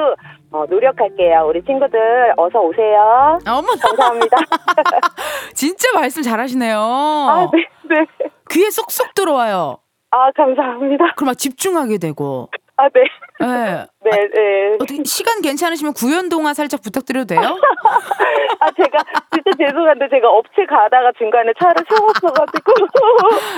[0.53, 1.47] 어, 노력할게요.
[1.49, 3.39] 우리 친구들 어서 오세요.
[3.49, 4.37] 어머 감사합니다.
[5.55, 6.79] 진짜 말씀 잘하시네요.
[6.79, 8.07] 아, 네, 네.
[8.51, 9.79] 귀에 쏙쏙 들어와요.
[10.11, 11.15] 아, 감사합니다.
[11.17, 12.49] 그럼 막 집중하게 되고.
[12.77, 13.05] 아, 네.
[13.41, 13.87] 네.
[14.05, 14.75] 네, 네.
[14.75, 17.41] 어떻게 시간 괜찮으시면 구연 동화 살짝 부탁드려도 돼요?
[18.61, 18.99] 아, 제가
[19.33, 22.73] 진짜 죄송한데 제가 업체 가다가 중간에 차를 세웠어가지고.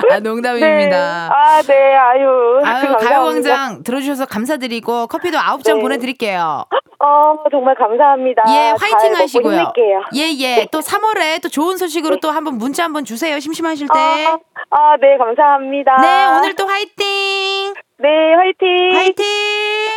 [0.13, 1.29] 아, 농담입니다.
[1.29, 1.35] 네.
[1.35, 2.61] 아, 네, 아유.
[2.65, 2.97] 아유.
[2.97, 5.83] 가요광장 들어주셔서 감사드리고 커피도 아홉 잔 네.
[5.83, 6.65] 보내드릴게요.
[6.99, 8.43] 어, 정말 감사합니다.
[8.49, 9.53] 예, 잘 화이팅 하시고요.
[9.53, 10.03] 힘낼게요.
[10.15, 10.67] 예, 예.
[10.73, 13.39] 또 3월에 또 좋은 소식으로 또 한번 문자 한번 주세요.
[13.39, 13.99] 심심하실 때.
[13.99, 14.39] 아,
[14.71, 15.97] 아, 네, 감사합니다.
[16.01, 17.75] 네, 오늘 또 화이팅!
[17.99, 18.97] 네, 화이팅!
[18.97, 19.25] 화이팅!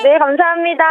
[0.03, 0.83] 네, 감사합니다.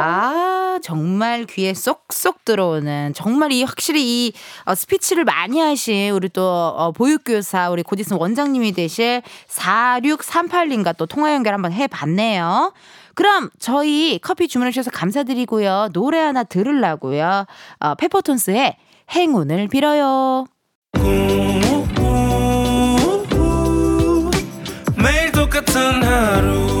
[0.00, 4.32] 아, 정말 귀에 쏙쏙 들어오는, 정말 이 확실히 이
[4.64, 11.06] 어, 스피치를 많이 하신 우리 또 어, 보육교사, 우리 곧 있으면 원장님이 되실 4638님과 또
[11.06, 12.72] 통화 연결 한번 해 봤네요.
[13.14, 15.88] 그럼 저희 커피 주문해 주셔서 감사드리고요.
[15.92, 17.46] 노래 하나 들으려고요.
[17.80, 18.76] 어, 페퍼톤스의
[19.10, 20.44] 행운을 빌어요.
[24.96, 26.77] 매일 똑같은 하루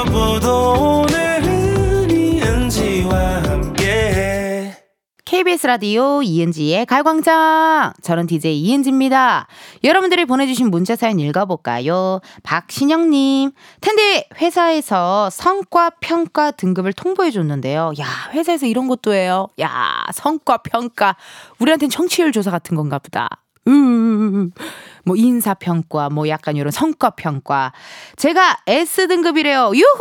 [0.00, 4.74] 접어도 오늘은 이은지와 함께
[5.26, 7.92] KBS 라디오 이은지의 가요광장.
[8.00, 9.46] 저는 DJ 이은지입니다.
[9.84, 12.20] 여러분들이 보내주신 문자 사연 읽어볼까요?
[12.42, 13.50] 박신영님.
[13.82, 17.92] 텐데 회사에서 성과 평가 등급을 통보해줬는데요.
[18.00, 19.48] 야, 회사에서 이런 것도 해요.
[19.60, 21.14] 야, 성과 평가.
[21.58, 23.28] 우리한테는 청취율 조사 같은 건가 보다.
[23.68, 23.70] 으,
[25.04, 27.72] 뭐 인사평가, 뭐 약간 이런 성과평가.
[28.16, 29.72] 제가 S등급이래요.
[29.74, 29.98] 유후!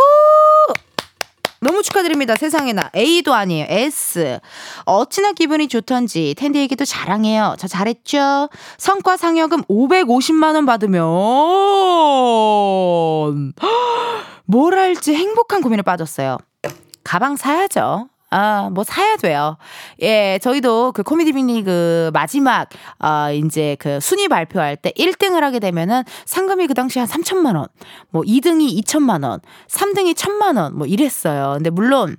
[1.62, 2.38] 너무 축하드립니다.
[2.38, 2.90] 세상에나.
[2.96, 3.66] A도 아니에요.
[3.70, 4.40] S.
[4.86, 7.56] 어찌나 기분이 좋던지 텐디에게도 자랑해요.
[7.60, 8.48] 저 잘했죠?
[8.78, 11.04] 성과 상여금 550만원 받으면
[14.46, 16.38] 뭘 할지 행복한 고민에 빠졌어요.
[17.04, 18.08] 가방 사야죠.
[18.32, 19.58] 아, 뭐 사야 돼요.
[20.02, 26.04] 예, 저희도 그 코미디 빅리그 마지막 아 이제 그 순위 발표할 때 1등을 하게 되면은
[26.26, 27.68] 상금이 그 당시 한 3천만 원,
[28.12, 31.54] 뭐 2등이 2천만 원, 3등이 1천만 원, 뭐 이랬어요.
[31.56, 32.18] 근데 물론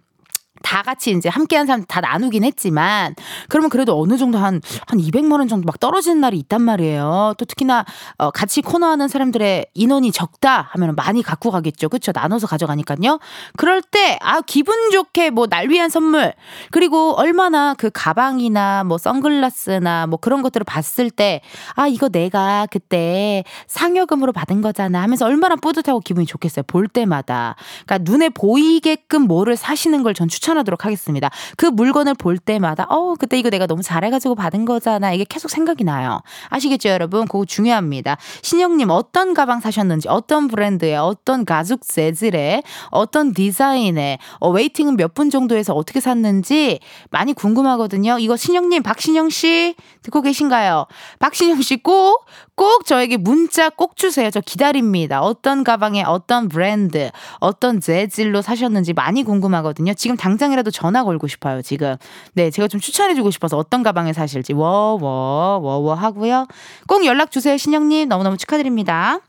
[0.62, 3.14] 다 같이 이제 함께한 사람 다 나누긴 했지만
[3.48, 4.60] 그러면 그래도 어느 정도 한한
[4.92, 7.34] 200만 원 정도 막 떨어지는 날이 있단 말이에요.
[7.38, 7.84] 또 특히나
[8.18, 11.88] 어 같이 코너하는 사람들의 인원이 적다 하면 많이 갖고 가겠죠.
[11.88, 12.12] 그렇죠?
[12.14, 13.18] 나눠서 가져가니까요.
[13.56, 16.32] 그럴 때 아 기분 좋게 뭐 날 위한 선물
[16.70, 21.40] 그리고 얼마나 그 가방이나 뭐 선글라스나 뭐 그런 것들을 봤을 때
[21.74, 26.62] 아 이거 내가 그때 상여금으로 받은 거잖아 하면서 얼마나 뿌듯하고 기분이 좋겠어요.
[26.66, 27.56] 볼 때마다.
[27.86, 31.30] 그러니까 눈에 보이게끔 뭐를 사시는 걸 전 추천 하도록 하겠습니다.
[31.56, 35.84] 그 물건을 볼 때마다 어 그때 이거 내가 너무 잘해가지고 받은 거잖아 이게 계속 생각이
[35.84, 36.20] 나요.
[36.48, 37.26] 아시겠죠 여러분?
[37.26, 38.16] 그거 중요합니다.
[38.42, 45.28] 신영님 어떤 가방 사셨는지 어떤 브랜드의 어떤 가죽 재질의 어떤 디자인의 어, 웨이팅은 몇 분
[45.28, 46.78] 정도 해서 어떻게 샀는지
[47.10, 48.18] 많이 궁금하거든요.
[48.20, 50.86] 이거 신영님 박신영 씨 듣고 계신가요?
[51.18, 54.30] 박신영 씨 꼭 꼭 저에게 문자 꼭 주세요.
[54.30, 55.22] 저 기다립니다.
[55.22, 59.94] 어떤 가방에 어떤 브랜드, 어떤 재질로 사셨는지 많이 궁금하거든요.
[59.94, 61.96] 지금 당장 이라도 전화 걸고 싶어요, 지금.
[62.34, 66.46] 네, 제가 좀 추천해주고 싶어서 어떤 가방에 사실지, 워, 워, 워, 워 하고요.
[66.86, 68.08] 꼭 연락 주세요, 신영님.
[68.08, 69.20] 너무너무 축하드립니다.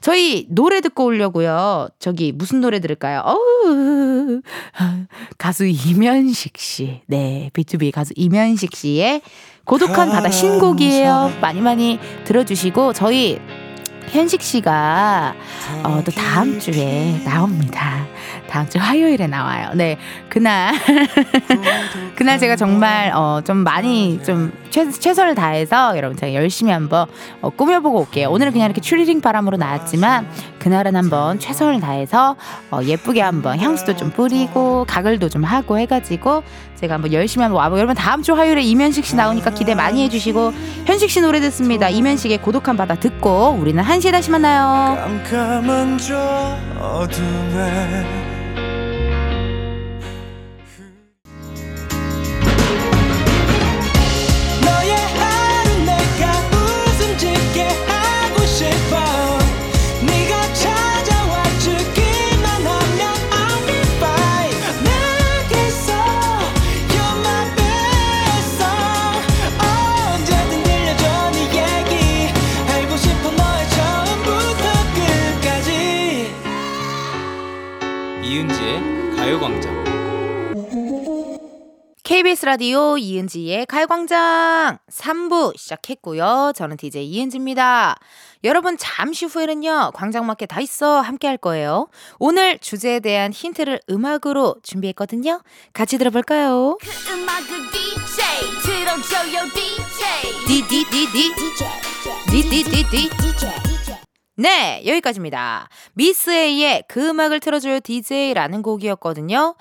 [0.00, 1.88] 저희 노래 듣고 오려고요.
[2.00, 3.22] 저기 무슨 노래 들을까요?
[3.24, 4.42] 어우,
[5.38, 7.02] 가수 이면식 씨.
[7.06, 9.22] 네, B2B 가수 이면식 씨의
[9.64, 11.34] 고독한 바다 신곡이에요.
[11.40, 13.38] 많이 많이 들어주시고 저희
[14.10, 15.34] 현식 씨가
[15.84, 18.06] 어, 또 다음 주에 나옵니다.
[18.52, 19.70] 다음 주 화요일에 나와요.
[19.72, 19.96] 네,
[20.28, 20.74] 그날
[22.14, 27.06] 그날 제가 정말 어, 좀 많이 좀 최, 최선을 다해서 여러분 제가 열심히 한번
[27.40, 28.28] 어, 꾸며보고 올게요.
[28.28, 32.36] 오늘은 그냥 이렇게 추리링 바람으로 나왔지만 그날은 한번 최선을 다해서
[32.70, 36.42] 어, 예쁘게 한번 향수도 좀 뿌리고 가글도 좀 하고 해가지고
[36.76, 40.52] 제가 한번 열심히 한번 와보고 여러분 다음 주 화요일에 이면식 씨 나오니까 기대 많이 해주시고
[40.84, 41.88] 현식 씨 노래 듣습니다.
[41.88, 44.98] 이면식의 고독한 바다 듣고 우리는 1시에 다시 만나요.
[82.42, 86.52] KBS 라디오 이은지의 가요광장 3부 시작했고요.
[86.54, 87.96] 저는 DJ 이은지입니다.
[88.42, 89.92] 여러분 잠시 후에는요.
[89.94, 91.88] 광장마켓 다 있어 함께 할 거예요.
[92.18, 95.40] 오늘 주제에 대한 힌트를 음악으로 준비했거든요.
[95.72, 96.78] 같이 들어볼까요?
[96.82, 98.24] 음악을 DJ
[98.62, 101.34] 들어줘요 DJ 디디디디
[102.30, 103.10] 디디디디.
[104.36, 105.68] 네, 여기까지입니다.
[105.94, 109.54] 미스 A의 그 음악을 틀어줘요 DJ라는 곡이었거든요.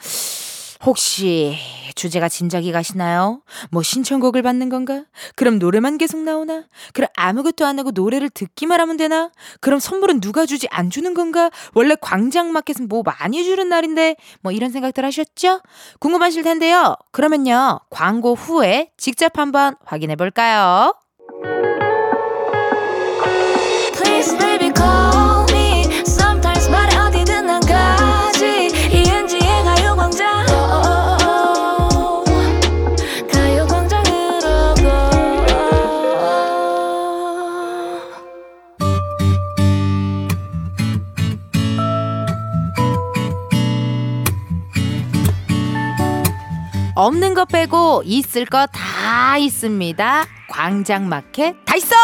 [0.84, 1.58] 혹시
[1.96, 3.42] 주제가 진작이 가시나요?
[3.72, 5.04] 뭐 신청곡을 받는 건가?
[5.36, 6.66] 그럼 노래만 계속 나오나?
[6.94, 9.32] 그럼 아무것도 안 하고 노래를 듣기만 하면 되나?
[9.60, 11.50] 그럼 선물은 누가 주지 안 주는 건가?
[11.74, 15.62] 원래 광장마켓은 뭐 많이 주는 날인데 뭐 이런 생각들 하셨죠?
[16.00, 16.96] 궁금하실 텐데요.
[17.12, 17.80] 그러면요.
[17.90, 20.96] 광고 후에 직접 한번 확인해 볼까요?
[23.96, 24.72] Please baby
[47.02, 50.26] 없는 거 빼고 있을 거 다 있습니다.
[50.50, 51.96] 광장마켓 다 있어!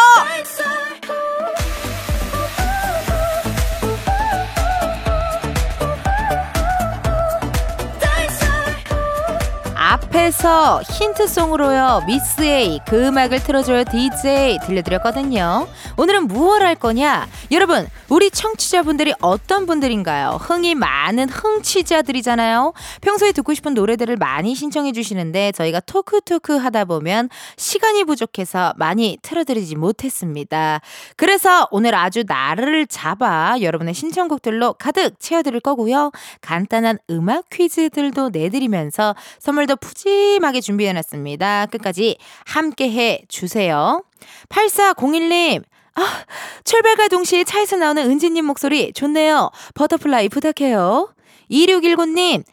[9.76, 18.32] 앞에서 힌트송으로요 미스 A 그 음악을 틀어줘요 DJ 들려드렸거든요 오늘은 무얼 할 거냐 여러분 우리
[18.32, 26.56] 청취자분들이 어떤 분들인가요 흥이 많은 흥취자들이잖아요 평소에 듣고 싶은 노래들을 많이 신청해 주시는데 저희가 토크토크
[26.56, 30.80] 하다 보면 시간이 부족해서 많이 틀어드리지 못했습니다
[31.18, 39.78] 그래서 오늘 아주 날을 잡아 여러분의 신청곡들로 가득 채워드릴 거고요 간단한 음악 퀴즈들도 내드리면서 선물도
[39.78, 41.68] 푸짐하게 준비해놨습니다.
[41.68, 44.04] 끝까지 함께 해 주세요.
[44.50, 45.64] 8401님,
[45.98, 46.24] 아,
[46.64, 49.50] 출발과 동시에 차에서 나오는 은지님 목소리 좋네요.
[49.74, 51.10] Butterfly 부탁해요.
[51.50, 52.44] 2619님,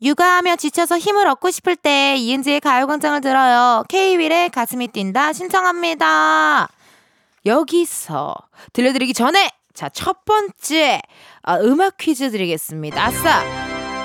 [0.00, 3.84] 육아하며 지쳐서 힘을 얻고 싶을 때 이은지의 가요광장을 들어요.
[3.88, 6.68] K-윌의 가슴이 뛴다 신청합니다.
[7.44, 8.34] 여기서
[8.72, 11.02] 들려드리기 전에 자, 첫 번째
[11.42, 13.04] 아, 음악 퀴즈 드리겠습니다.
[13.04, 13.42] 아싸!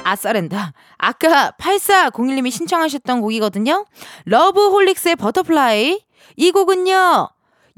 [0.04, 0.74] 아싸랜다.
[0.98, 3.86] 아까 8401님이 신청하셨던 곡이거든요.
[4.26, 6.02] 러브홀릭스의 Butterfly.
[6.36, 7.30] 이 곡은요.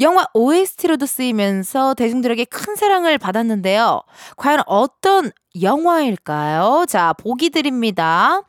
[0.02, 4.02] 영화 OST로도 쓰이면서 대중들에게 큰 사랑을 받았는데요.
[4.36, 6.86] 과연 어떤 영화일까요?
[6.88, 8.42] 자, 보기 드립니다.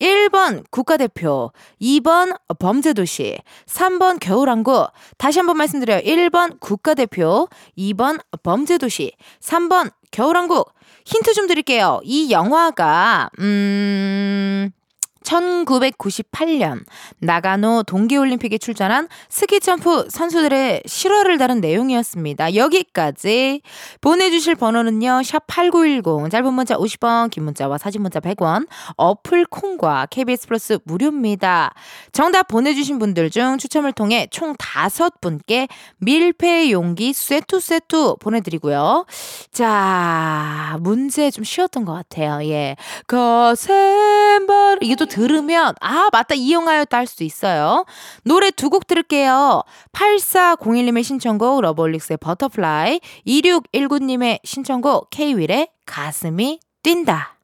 [0.00, 4.88] 1번 국가대표, 2번 범죄도시, 3번 겨울왕국.
[5.18, 6.00] 다시 한번 말씀드려요.
[6.00, 10.72] 1번 국가대표, 2번 범죄도시, 3번 겨울왕국.
[11.06, 12.00] 힌트 좀 드릴게요.
[12.04, 14.70] 이 영화가, 음,
[15.24, 16.84] 1998년
[17.18, 22.54] 나가노 동계올림픽에 출전한 스키점프 선수들의 실화를 다룬 내용이었습니다.
[22.54, 23.62] 여기까지
[24.00, 25.22] 보내주실 번호는요.
[25.24, 31.74] 샵 8910 짧은 문자 50원 긴 문자와 사진 문자 100원 어플 콩과 KBS 플러스 무료입니다.
[32.12, 39.06] 정답 보내주신 분들 중 추첨을 통해 총 5분께 밀폐 용기 쇠투 쇠투 보내드리고요.
[39.52, 42.42] 자 문제 좀 쉬웠던 것 같아요.
[42.48, 42.76] 예.
[43.06, 47.84] 거센발 이게 또 들으면 아 맞다 이 영화였다 할 수도 있어요.
[48.24, 49.62] 노래 두 곡 들을게요.
[49.92, 57.36] 8401님의 신청곡 러브홀릭스의 Butterfly 2619님의 신청곡 K-윌의 가슴이 뛴다.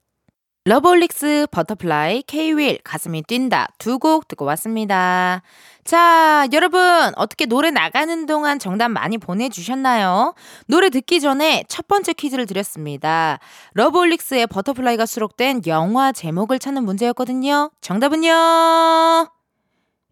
[0.64, 5.42] 러브홀릭스 Butterfly K-윌 가슴이 뛴다 두 곡 듣고 왔습니다.
[5.86, 6.80] 자, 여러분
[7.14, 10.34] 어떻게 노래 나가는 동안 정답 많이 보내주셨나요?
[10.66, 13.38] 노래 듣기 전에 첫 번째 퀴즈를 드렸습니다.
[13.74, 17.70] 러브홀릭스의 Butterfly가 수록된 영화 제목을 찾는 문제였거든요.
[17.80, 18.28] 정답은요.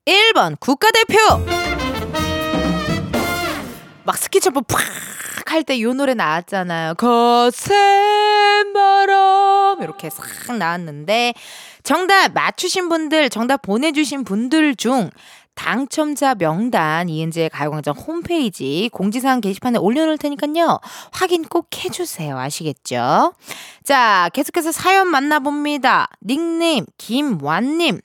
[0.06, 1.18] 1번 국가대표.
[4.04, 4.60] 막 스키점프
[5.46, 6.94] 팍할 때 요 노래 나왔잖아요.
[6.94, 7.74] 거센
[8.72, 11.34] 바람 이렇게 싹 나왔는데
[11.82, 15.10] 정답 맞추신 분들 정답 보내주신 분들 중
[15.54, 20.80] 당첨자 명단 이은지의 가요광장 홈페이지 공지사항 게시판에 올려놓을 테니까요
[21.12, 23.34] 확인 꼭 해주세요 아시겠죠?
[23.84, 28.00] 자 계속해서 사연 만나봅니다 닉네임 김완님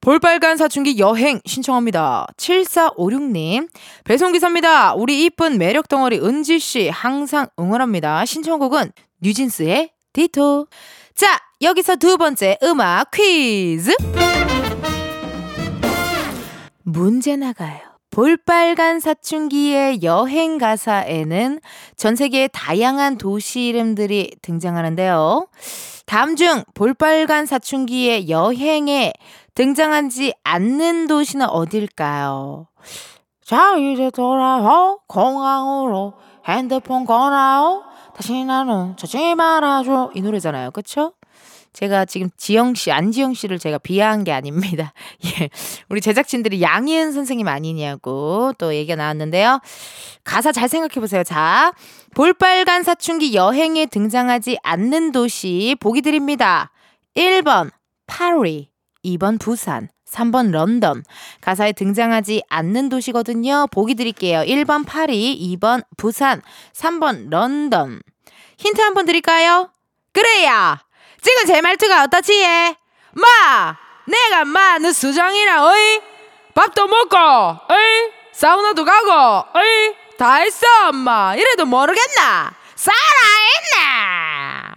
[0.00, 2.26] 볼빨간 사춘기 여행 신청합니다.
[2.38, 3.68] 7456님.
[4.04, 4.94] 배송기사입니다.
[4.94, 8.24] 우리 이쁜 매력 덩어리 은지씨 항상 응원합니다.
[8.24, 10.68] 신청곡은 뉴진스의 디토.
[11.14, 13.92] 자, 여기서 두 번째 음악 퀴즈.
[16.82, 17.78] 문제 나가요.
[18.10, 21.60] 볼빨간 사춘기의 여행 가사에는
[21.96, 25.46] 전 세계의 다양한 도시 이름들이 등장하는데요.
[26.06, 29.12] 다음 중 볼빨간 사춘기의 여행에
[29.54, 32.66] 등장하지 않는 도시는 어딜까요?
[33.44, 36.14] 자, 이제 돌아오, 공항으로
[36.48, 37.82] 핸드폰 꺼놔오,
[38.16, 40.10] 다시 나는 찾지 말아줘.
[40.14, 40.72] 이 노래잖아요.
[40.72, 41.12] 그쵸?
[41.72, 44.92] 제가 지금 지영 씨, 안지영 씨를 제가 비하한 게 아닙니다.
[45.24, 45.48] 예.
[45.88, 49.60] 우리 제작진들이 양희은 선생님 아니냐고 또 얘기가 나왔는데요.
[50.24, 51.22] 가사 잘 생각해 보세요.
[51.22, 51.72] 자.
[52.14, 56.72] 볼빨간 사춘기 여행에 등장하지 않는 도시 보기 드립니다.
[57.14, 57.70] 1번
[58.06, 58.68] 파리,
[59.04, 61.04] 2번 부산, 3번 런던.
[61.40, 63.68] 가사에 등장하지 않는 도시거든요.
[63.70, 64.40] 보기 드릴게요.
[64.40, 66.42] 1번 파리, 2번 부산,
[66.72, 68.00] 3번 런던.
[68.58, 69.70] 힌트 한번 드릴까요?
[70.12, 70.80] 그래야.
[71.22, 72.40] 지금 제 말투가 어떻지?
[72.42, 72.76] 예?
[73.12, 73.76] 마!
[74.06, 76.00] 내가 마, 너 수정이라, 어이?
[76.54, 78.10] 밥도 먹고, 어이?
[78.32, 79.94] 사우나도 가고, 어이?
[80.18, 81.34] 다 했어, 엄마.
[81.36, 82.52] 이래도 모르겠나?
[82.74, 84.74] 살아있나?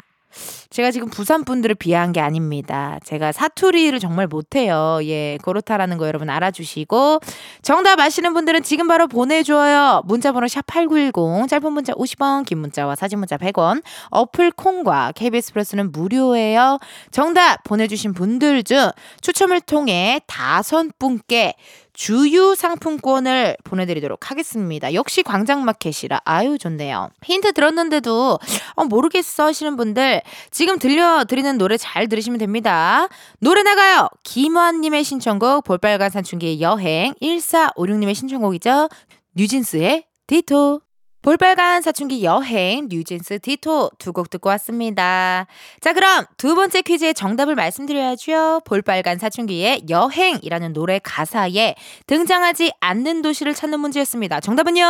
[0.73, 2.97] 제가 지금 부산 분들을 비하한 게 아닙니다.
[3.05, 4.97] 제가 사투리를 정말 못해요.
[5.03, 7.19] 예, 그렇다라는 거 여러분 알아주시고
[7.61, 10.01] 정답 아시는 분들은 지금 바로 보내줘요.
[10.05, 13.83] 문자번호 샵 #8910 짧은 문자 50원, 긴 문자와 사진 문자 100원.
[14.09, 16.79] 어플 콩과 KBS 플러스는 무료예요.
[17.11, 18.89] 정답 보내주신 분들 중
[19.21, 21.53] 추첨을 통해 다섯 분께
[21.93, 24.93] 주유 상품권을 보내드리도록 하겠습니다.
[24.93, 27.09] 역시 광장마켓이라 아유 좋네요.
[27.23, 28.39] 힌트 들었는데도
[28.75, 30.21] 어, 모르겠어 하시는 분들
[30.51, 33.07] 지금 들려드리는 노래 잘 들으시면 됩니다.
[33.39, 34.09] 노래 나가요.
[34.23, 38.89] 김환님의 신청곡 볼빨간 산춘기의 여행 1456님의 신청곡이죠.
[39.35, 40.81] 뉴진스의 디토
[41.23, 45.47] 볼빨간 사춘기 여행 뉴진스 디토 두 곡 듣고 왔습니다.
[45.79, 48.61] 자 그럼 두 번째 퀴즈의 정답을 말씀드려야죠.
[48.65, 51.75] 볼빨간 사춘기의 여행이라는 노래 가사에
[52.07, 54.41] 등장하지 않는 도시를 찾는 문제였습니다.
[54.41, 54.83] 정답은요.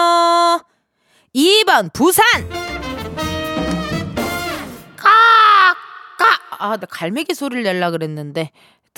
[1.35, 2.25] 2번 부산.
[4.97, 5.75] 까!
[6.17, 6.39] 까!
[6.57, 8.49] 아, 나 갈매기 소리를 내려 그랬는데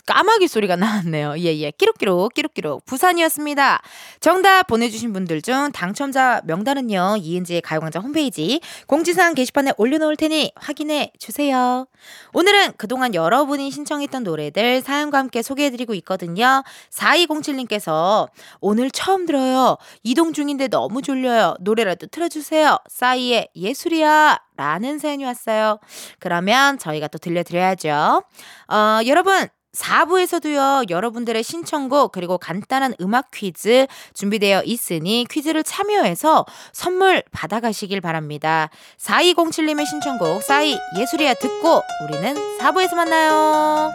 [0.06, 1.36] 까마귀 소리가 나왔네요.
[1.40, 1.72] 예, 예.
[1.72, 2.86] 끼룩끼룩, 끼룩끼룩.
[2.86, 3.82] 부산이었습니다.
[4.20, 11.88] 정답 보내주신 분들 중 당첨자 명단은요, 이은지의 가요광장 홈페이지 공지사항 게시판에 올려놓을 테니 확인해 주세요.
[12.34, 16.64] 오늘은 그동안 여러분이 신청했던 노래들 사연과 함께 소개해드리고 있거든요.
[16.92, 18.30] 4207님께서
[18.60, 19.78] 오늘 처음 들어요.
[20.04, 21.56] 이동 중인데 너무 졸려요.
[21.60, 22.78] 노래라도 틀어주세요.
[22.90, 24.40] 싸이의 예술이야.
[24.58, 25.80] 라는 사연이 왔어요.
[26.20, 28.24] 그러면 저희가 또 들려드려야죠.
[28.72, 38.02] 어, 여러분, 4부에서도요, 여러분들의 신청곡, 그리고 간단한 음악 퀴즈 준비되어 있으니 퀴즈를 참여해서 선물 받아가시길
[38.02, 38.70] 바랍니다.
[39.00, 43.92] 4207님의 신청곡, 싸이 예술이야 듣고 우리는 4부에서 만나요.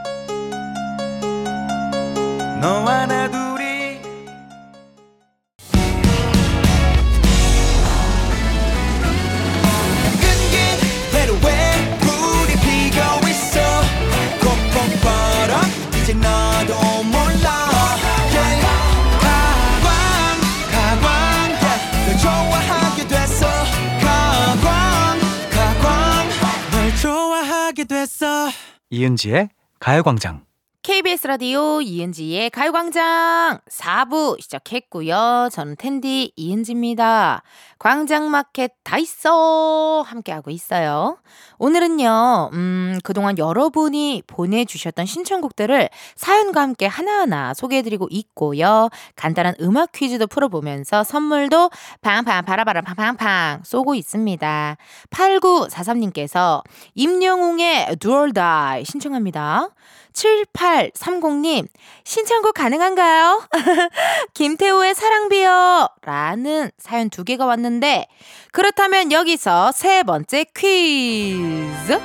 [27.90, 28.50] 됐어
[28.90, 29.48] 이은지의
[29.80, 30.44] 가요광장.
[30.82, 35.50] KBS 라디오 이은지의 가요광장 4부 시작했고요.
[35.52, 37.42] 저는 텐디 이은지입니다.
[37.78, 41.18] 광장마켓 다 있어 함께하고 있어요.
[41.58, 48.88] 오늘은요, 음, 그동안 여러분이 보내주셨던 신청곡들을 사연과 함께 하나하나 소개해드리고 있고요.
[49.16, 51.70] 간단한 음악 퀴즈도 풀어보면서 선물도
[52.00, 54.76] 팡팡 바라바라 팡팡팡 쏘고 있습니다.
[55.10, 56.62] 8943님께서
[56.94, 59.68] 임영웅의 Die 신청합니다.
[60.12, 61.66] 7830님,
[62.04, 63.46] 신청곡 가능한가요?
[64.34, 65.88] 김태호의 사랑비요!
[66.02, 68.06] 라는 사연 두 개가 왔는데,
[68.52, 72.00] 그렇다면 여기서 세 번째 퀴즈!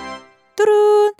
[0.56, 1.14] 뚜룬!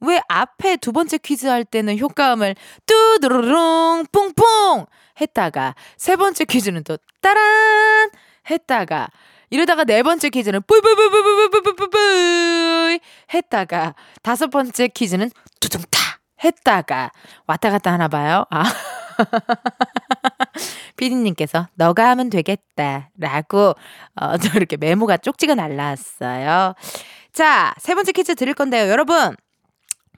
[0.00, 4.86] 왜 앞에 두 번째 퀴즈 할 때는 효과음을 뚜루룽 뿡뿡
[5.20, 8.10] 했다가 세 번째 퀴즈는 또 따란
[8.50, 9.08] 했다가
[9.50, 12.98] 이러다가 네 번째 퀴즈는 뿌이뿌이뿌이뿌이뿌이뿌이
[13.32, 15.30] 했다가 다섯 번째 퀴즈는
[15.60, 16.01] 두둥탕
[16.42, 17.10] 했다가
[17.46, 18.44] 왔다 갔다 하나 봐요.
[18.50, 18.64] 아.
[20.96, 23.74] 피디님께서 너가 하면 되겠다 라고
[24.14, 26.74] 어, 저 이렇게 메모가 쪽지가 날라왔어요.
[27.32, 28.90] 자, 세 번째 퀴즈 드릴 건데요.
[28.90, 29.34] 여러분,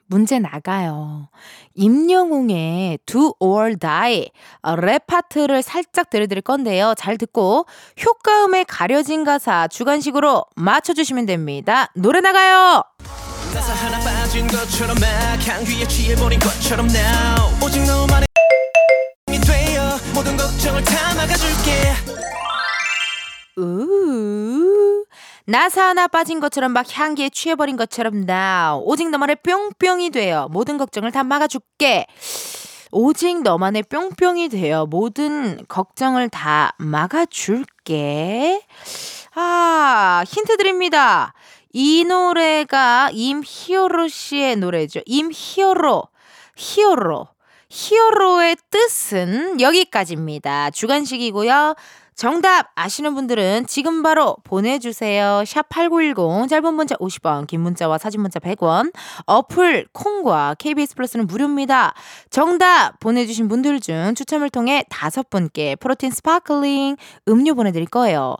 [0.07, 1.29] 문제 나가요.
[1.73, 4.29] 임영웅의 Do or Die
[4.61, 6.93] 어, 랩 파트를 살짝 들려드릴 건데요.
[6.97, 7.65] 잘 듣고
[8.05, 11.91] 효과음에 가려진 가사 주관식으로 맞춰주시면 됩니다.
[11.95, 12.83] 노래 나가요.
[13.55, 17.65] 가사 하나 빠진 것처럼 막 향기에 취해버린 것처럼 now.
[17.65, 18.27] 오직 너만의
[19.31, 21.93] 이 되어 모든 걱정을 다 막아줄게.
[23.57, 25.05] 우
[25.45, 31.13] 나사 하나 빠진 것처럼 막 향기에 취해버린 것처럼 나 오직 너만의 뿅뿅이 되어 모든 걱정을
[31.13, 32.07] 다 막아줄게.
[32.91, 38.65] 오직 너만의 뿅뿅이 되어 모든 걱정을 다 막아줄게.
[39.33, 41.33] 아 힌트 드립니다
[41.77, 45.01] 이 노래가 임히어로 씨의 노래죠.
[45.05, 46.03] 임히어로,
[46.55, 47.27] 히어로.
[47.67, 50.71] 히어로의 뜻은 여기까지입니다.
[50.71, 51.75] 주간식이고요.
[52.15, 55.43] 정답 아시는 분들은 지금 바로 보내주세요.
[55.45, 58.93] 샵 8910 짧은 문자 50원 긴 문자와 사진 문자 100원
[59.25, 61.93] 어플 콩과 KBS 플러스는 무료입니다.
[62.29, 66.95] 정답 보내주신 분들 중 추첨을 통해 다섯 분께 프로틴 sparkling
[67.27, 68.37] 음료 보내드릴 거예요.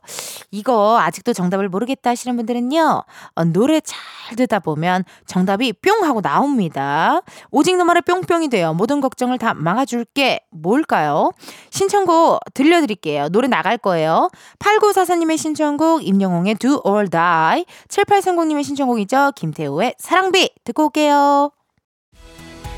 [0.51, 3.03] 이거 아직도 정답을 모르겠다 하시는 분들은요.
[3.35, 7.19] 어, 노래 잘 듣다 보면 정답이 뿅 하고 나옵니다.
[7.51, 8.73] 오직 너만의 뿅뿅이 돼요.
[8.73, 10.45] 모든 걱정을 다 막아줄게.
[10.51, 11.31] 뭘까요?
[11.71, 13.27] 신청곡 들려드릴게요.
[13.29, 14.29] 노래 나갈 거예요.
[14.59, 19.31] 8944님의 신청곡 임영웅의 Do or Die 7830님의 신청곡이죠.
[19.35, 21.51] 김태우의 사랑비 듣고 올게요.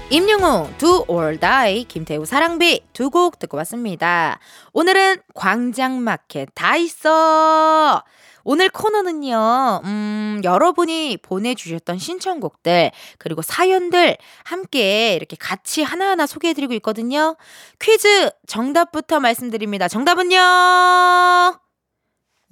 [0.10, 4.40] 임영웅 Do or Die 김태우 사랑비 두 곡 듣고 왔습니다.
[4.72, 8.02] 오늘은 광장마켓 다 있어.
[8.50, 17.36] 오늘 코너는요, 음, 여러분이 보내주셨던 신청곡들, 그리고 사연들 함께 이렇게 같이 하나하나 소개해드리고 있거든요.
[17.82, 19.90] 퀴즈 정답부터 말씀드립니다.
[19.90, 20.38] 정답은요,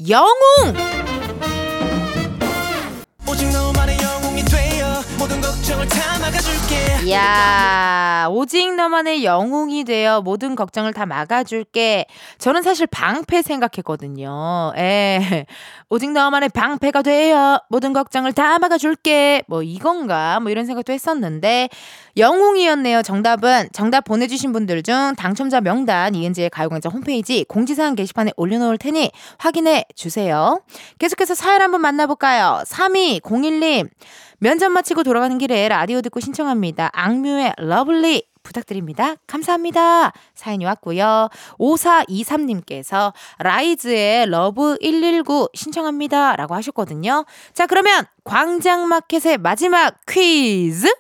[0.10, 1.15] 영웅!
[7.06, 12.06] 이야, 오직 너만의 영웅이 되어 모든 걱정을 다 막아줄게.
[12.38, 14.74] 저는 사실 방패 생각했거든요.
[14.78, 15.46] 예.
[15.90, 19.44] 오직 너만의 방패가 되어 모든 걱정을 다 막아줄게.
[19.48, 20.40] 뭐 이건가?
[20.40, 21.70] 뭐 이런 생각도 했었는데,
[22.18, 23.02] 영웅이었네요.
[23.02, 23.70] 정답은.
[23.74, 30.62] 정답 보내주신 분들 중 당첨자 명단 이은지의 가요광장 홈페이지 공지사항 게시판에 올려놓을 테니 확인해 주세요.
[31.00, 32.64] 계속해서 사연 한번 만나볼까요?
[32.68, 33.90] 3201님.
[34.46, 36.92] 면접 마치고 돌아가는 길에 라디오 듣고 신청합니다.
[36.94, 39.16] 악뮤의 Love Lee 부탁드립니다.
[39.26, 40.14] 감사합니다.
[40.36, 41.30] 사연이 왔고요.
[41.58, 46.36] 5423님께서 라이즈의 Love 119 신청합니다.
[46.36, 47.26] 라고 하셨거든요.
[47.54, 50.94] 자, 그러면 광장마켓의 마지막 퀴즈.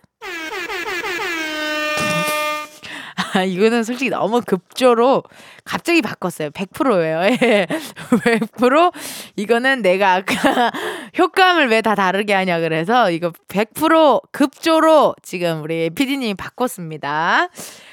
[3.45, 5.23] 이거는 솔직히 너무 급조로
[5.63, 6.49] 갑자기 바꿨어요.
[6.51, 7.21] 100%예요.
[7.41, 7.67] 예.
[8.09, 8.91] 100%
[9.35, 10.71] 이거는 내가 아까
[11.17, 17.49] 효과음을 왜 다 다르게 하냐 그래서 이거 100% 급조로 지금 우리 PD님이 바꿨습니다.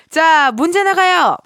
[0.08, 1.36] 자, 문제 나가요.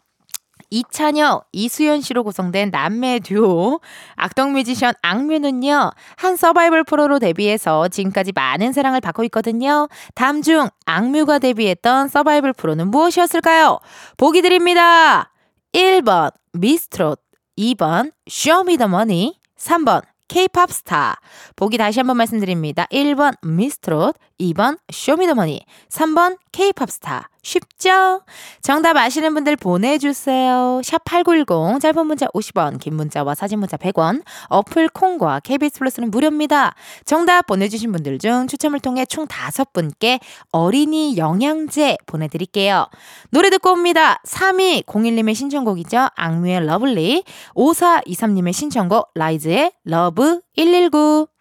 [0.71, 3.81] 이찬혁, 이수연 씨로 구성된 남매 듀오
[4.15, 9.89] 악동 뮤지션 악뮤는요 한 서바이벌 프로로 데뷔해서 지금까지 많은 사랑을 받고 있거든요.
[10.15, 13.79] 다음 중 악뮤가 데뷔했던 서바이벌 프로는 무엇이었을까요?
[14.17, 15.33] 보기 드립니다.
[15.73, 17.21] 1번 미스트롯,
[17.59, 21.21] 2번 Show Me The Money, 3번 K-팝 스타.
[21.55, 22.87] 보기 다시 한번 말씀드립니다.
[22.91, 27.29] 1번 미스트롯, 2번 Show Me The Money, 3번 K-팝 스타.
[27.47, 28.23] 쉽죠?
[28.61, 30.81] 정답 아시는 분들 보내주세요.
[30.83, 36.75] 샵 8910, 짧은 문자 50원, 긴 문자와 사진 문자 100원, 어플 콩과 KBS 플러스는 무료입니다.
[37.05, 40.19] 정답 보내주신 분들 중 추첨을 통해 총 5분께
[40.51, 42.89] 어린이 영양제 보내드릴게요.
[43.31, 44.21] 노래 듣고 옵니다.
[44.27, 46.09] 3201님의 신청곡이죠.
[46.17, 47.23] 악뮤의 Love Lee,
[47.55, 51.36] 5423님의 신청곡 라이즈의 Love 119.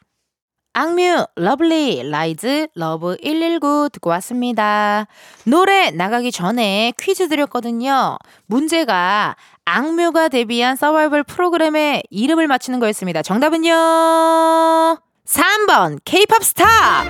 [0.77, 5.07] 악뮤, Love Lee, 라이즈, Love 119 듣고 왔습니다.
[5.45, 8.17] 노래 나가기 전에 퀴즈 드렸거든요.
[8.45, 13.21] 문제가 악뮤가 데뷔한 서바이벌 프로그램의 이름을 맞히는 거였습니다.
[13.21, 13.71] 정답은요?
[15.25, 17.05] 3번, 케이팝 스타!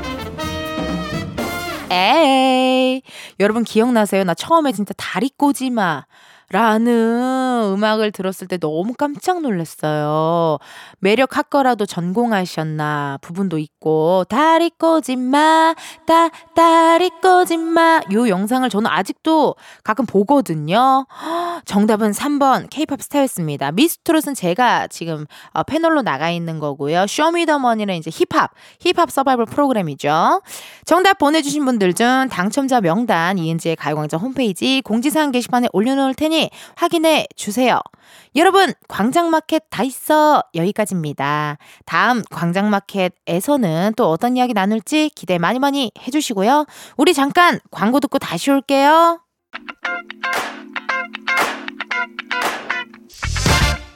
[1.89, 3.01] 에이,
[3.39, 4.23] 여러분 기억나세요?
[4.25, 6.05] 나 처음에 진짜 다리 꼬지 마.
[6.49, 10.57] 라는 음악을 들었을 때 너무 깜짝 놀랐어요.
[10.99, 15.75] 매력 학과라도 전공하셨나 부분도 있고 다리 꼬지마
[16.05, 21.05] 다 다리 꼬지 마 요 영상을 저는 아직도 가끔 보거든요.
[21.65, 23.71] 정답은 3번 케이팝 스타였습니다.
[23.71, 27.07] 미스트롯은 제가 지금 어, 패널로 나가 있는 거고요.
[27.07, 30.41] 쇼미더머니는 이제 힙합 힙합 서바이벌 프로그램이죠.
[30.85, 36.34] 정답 보내 주신 분들 중 당첨자 명단 이은지의 가요광장 홈페이지 공지사항 게시판에 올려 놓을 테니
[36.75, 37.79] 확인해 주세요.
[38.35, 40.43] 여러분, 광장마켓 다 있어.
[40.53, 41.57] 여기까지입니다.
[41.85, 46.65] 다음 광장마켓에서는 또 어떤 이야기 나눌지 기대 많이 많이 해주시고요.
[46.97, 49.21] 우리 잠깐 광고 듣고 다시 올게요.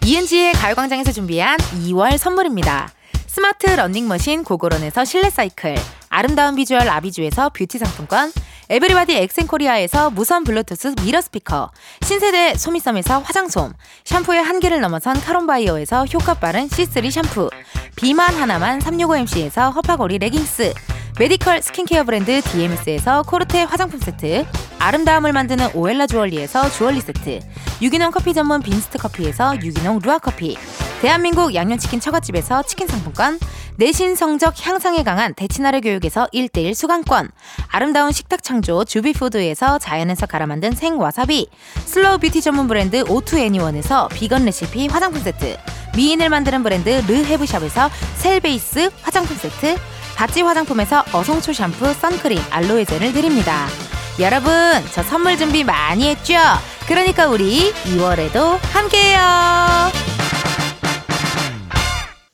[0.05, 2.89] 이은지의 가요광장에서 준비한 2월 선물입니다.
[3.27, 5.75] 스마트 러닝머신 고고런에서 실내 사이클,
[6.09, 8.31] 아름다운 비주얼 아비주에서 뷰티 상품권,
[8.69, 13.73] 에브리바디 엑센코리아에서 무선 블루투스 mirror 스피커, 신세대 소미섬에서 화장솜,
[14.05, 17.49] 샴푸의 한계를 넘어선 카론바이어에서 효과 빠른 C3 샴푸,
[17.95, 20.73] 비만 하나만 365MC에서 허파고리 레깅스,
[21.19, 24.45] 메디컬 스킨케어 브랜드 DMS에서 코르테 화장품 세트,
[24.79, 27.39] 아름다움을 만드는 오엘라 주얼리에서 주얼리 세트,
[27.81, 30.57] 유기농 커피 전문 빈스트 커피에서 유기농 루아 커피,
[31.01, 33.39] 대한민국 양념치킨 처갓집에서 치킨 상품권,
[33.79, 37.29] 내신 성적 향상에 강한 대치나래 교육에서 1대1 수강권,
[37.69, 41.47] 아름다운 식탁 창조 주비푸드에서 자연에서 갈아 만든 생와사비,
[41.85, 45.55] slow beauty 전문 브랜드 오투애니원에서 비건 레시피 화장품 세트,
[45.95, 49.77] 미인을 만드는 브랜드 르헤브샵에서 셀베이스 화장품 세트,
[50.17, 53.65] 바찌 화장품에서 어성초 샴푸, 선크림, 알로에 젤을 드립니다.
[54.19, 54.51] 여러분,
[54.91, 56.33] 저 선물 준비 많이 했죠?
[56.85, 60.08] 그러니까 우리 2월에도 함께해요.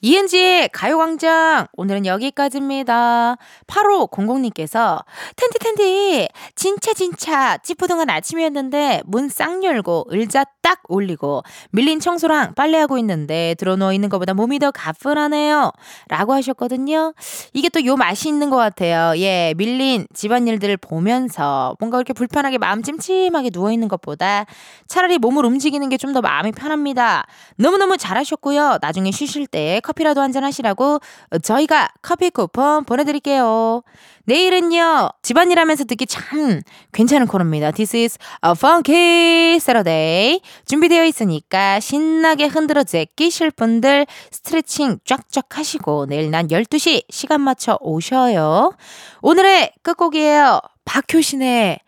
[0.06, 3.38] 이은지의 가요광장 오늘은 여기까지입니다.
[3.66, 5.04] 8호 00님께서
[5.36, 11.42] 텐디 텐디 진짜 진짜 찌뿌둥한 아침이었는데 문 싹 열고 의자 딱 올리고
[11.72, 15.72] 밀린 청소랑 빨래하고 있는데 들어누워 있는 것보다 몸이 더 가뿐하네요.
[16.08, 17.16] 라고 하셨거든요.
[17.54, 19.18] 이게 또 요 맛이 있는 것 같아요.
[19.20, 24.46] 예, 밀린 집안일들을 보면서 뭔가 이렇게 불편하게 마음 찜찜하게 누워있는 것보다
[24.88, 27.26] 차라리 몸을 움직이는 게 좀 더 마음이 편합니다.
[27.58, 28.78] 너무너무 잘하셨고요.
[28.82, 31.00] 나중에 쉬실 때 커피 라도 한잔 하시라고
[31.44, 33.84] 저희가 커피 쿠폰 보내드릴게요.
[34.26, 36.62] 내일은요, 집안일 하면서 듣기 참
[36.94, 37.72] 괜찮은 코너입니다.
[37.72, 40.42] This is a funky Saturday.
[40.66, 48.74] 준비되어 있으니까 신나게 흔들어 제끼실 분들 스트레칭 쫙쫙 하시고 내일 난 12시 시간 맞춰 오셔요.
[49.22, 50.60] 오늘의 끝곡이에요.
[50.86, 51.80] 박효신의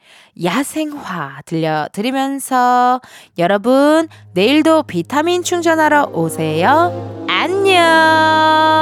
[0.44, 3.02] 야생화 들려드리면서
[3.38, 7.26] 여러분 내일도 비타민 충전하러 오세요.
[7.28, 8.78] 안녕.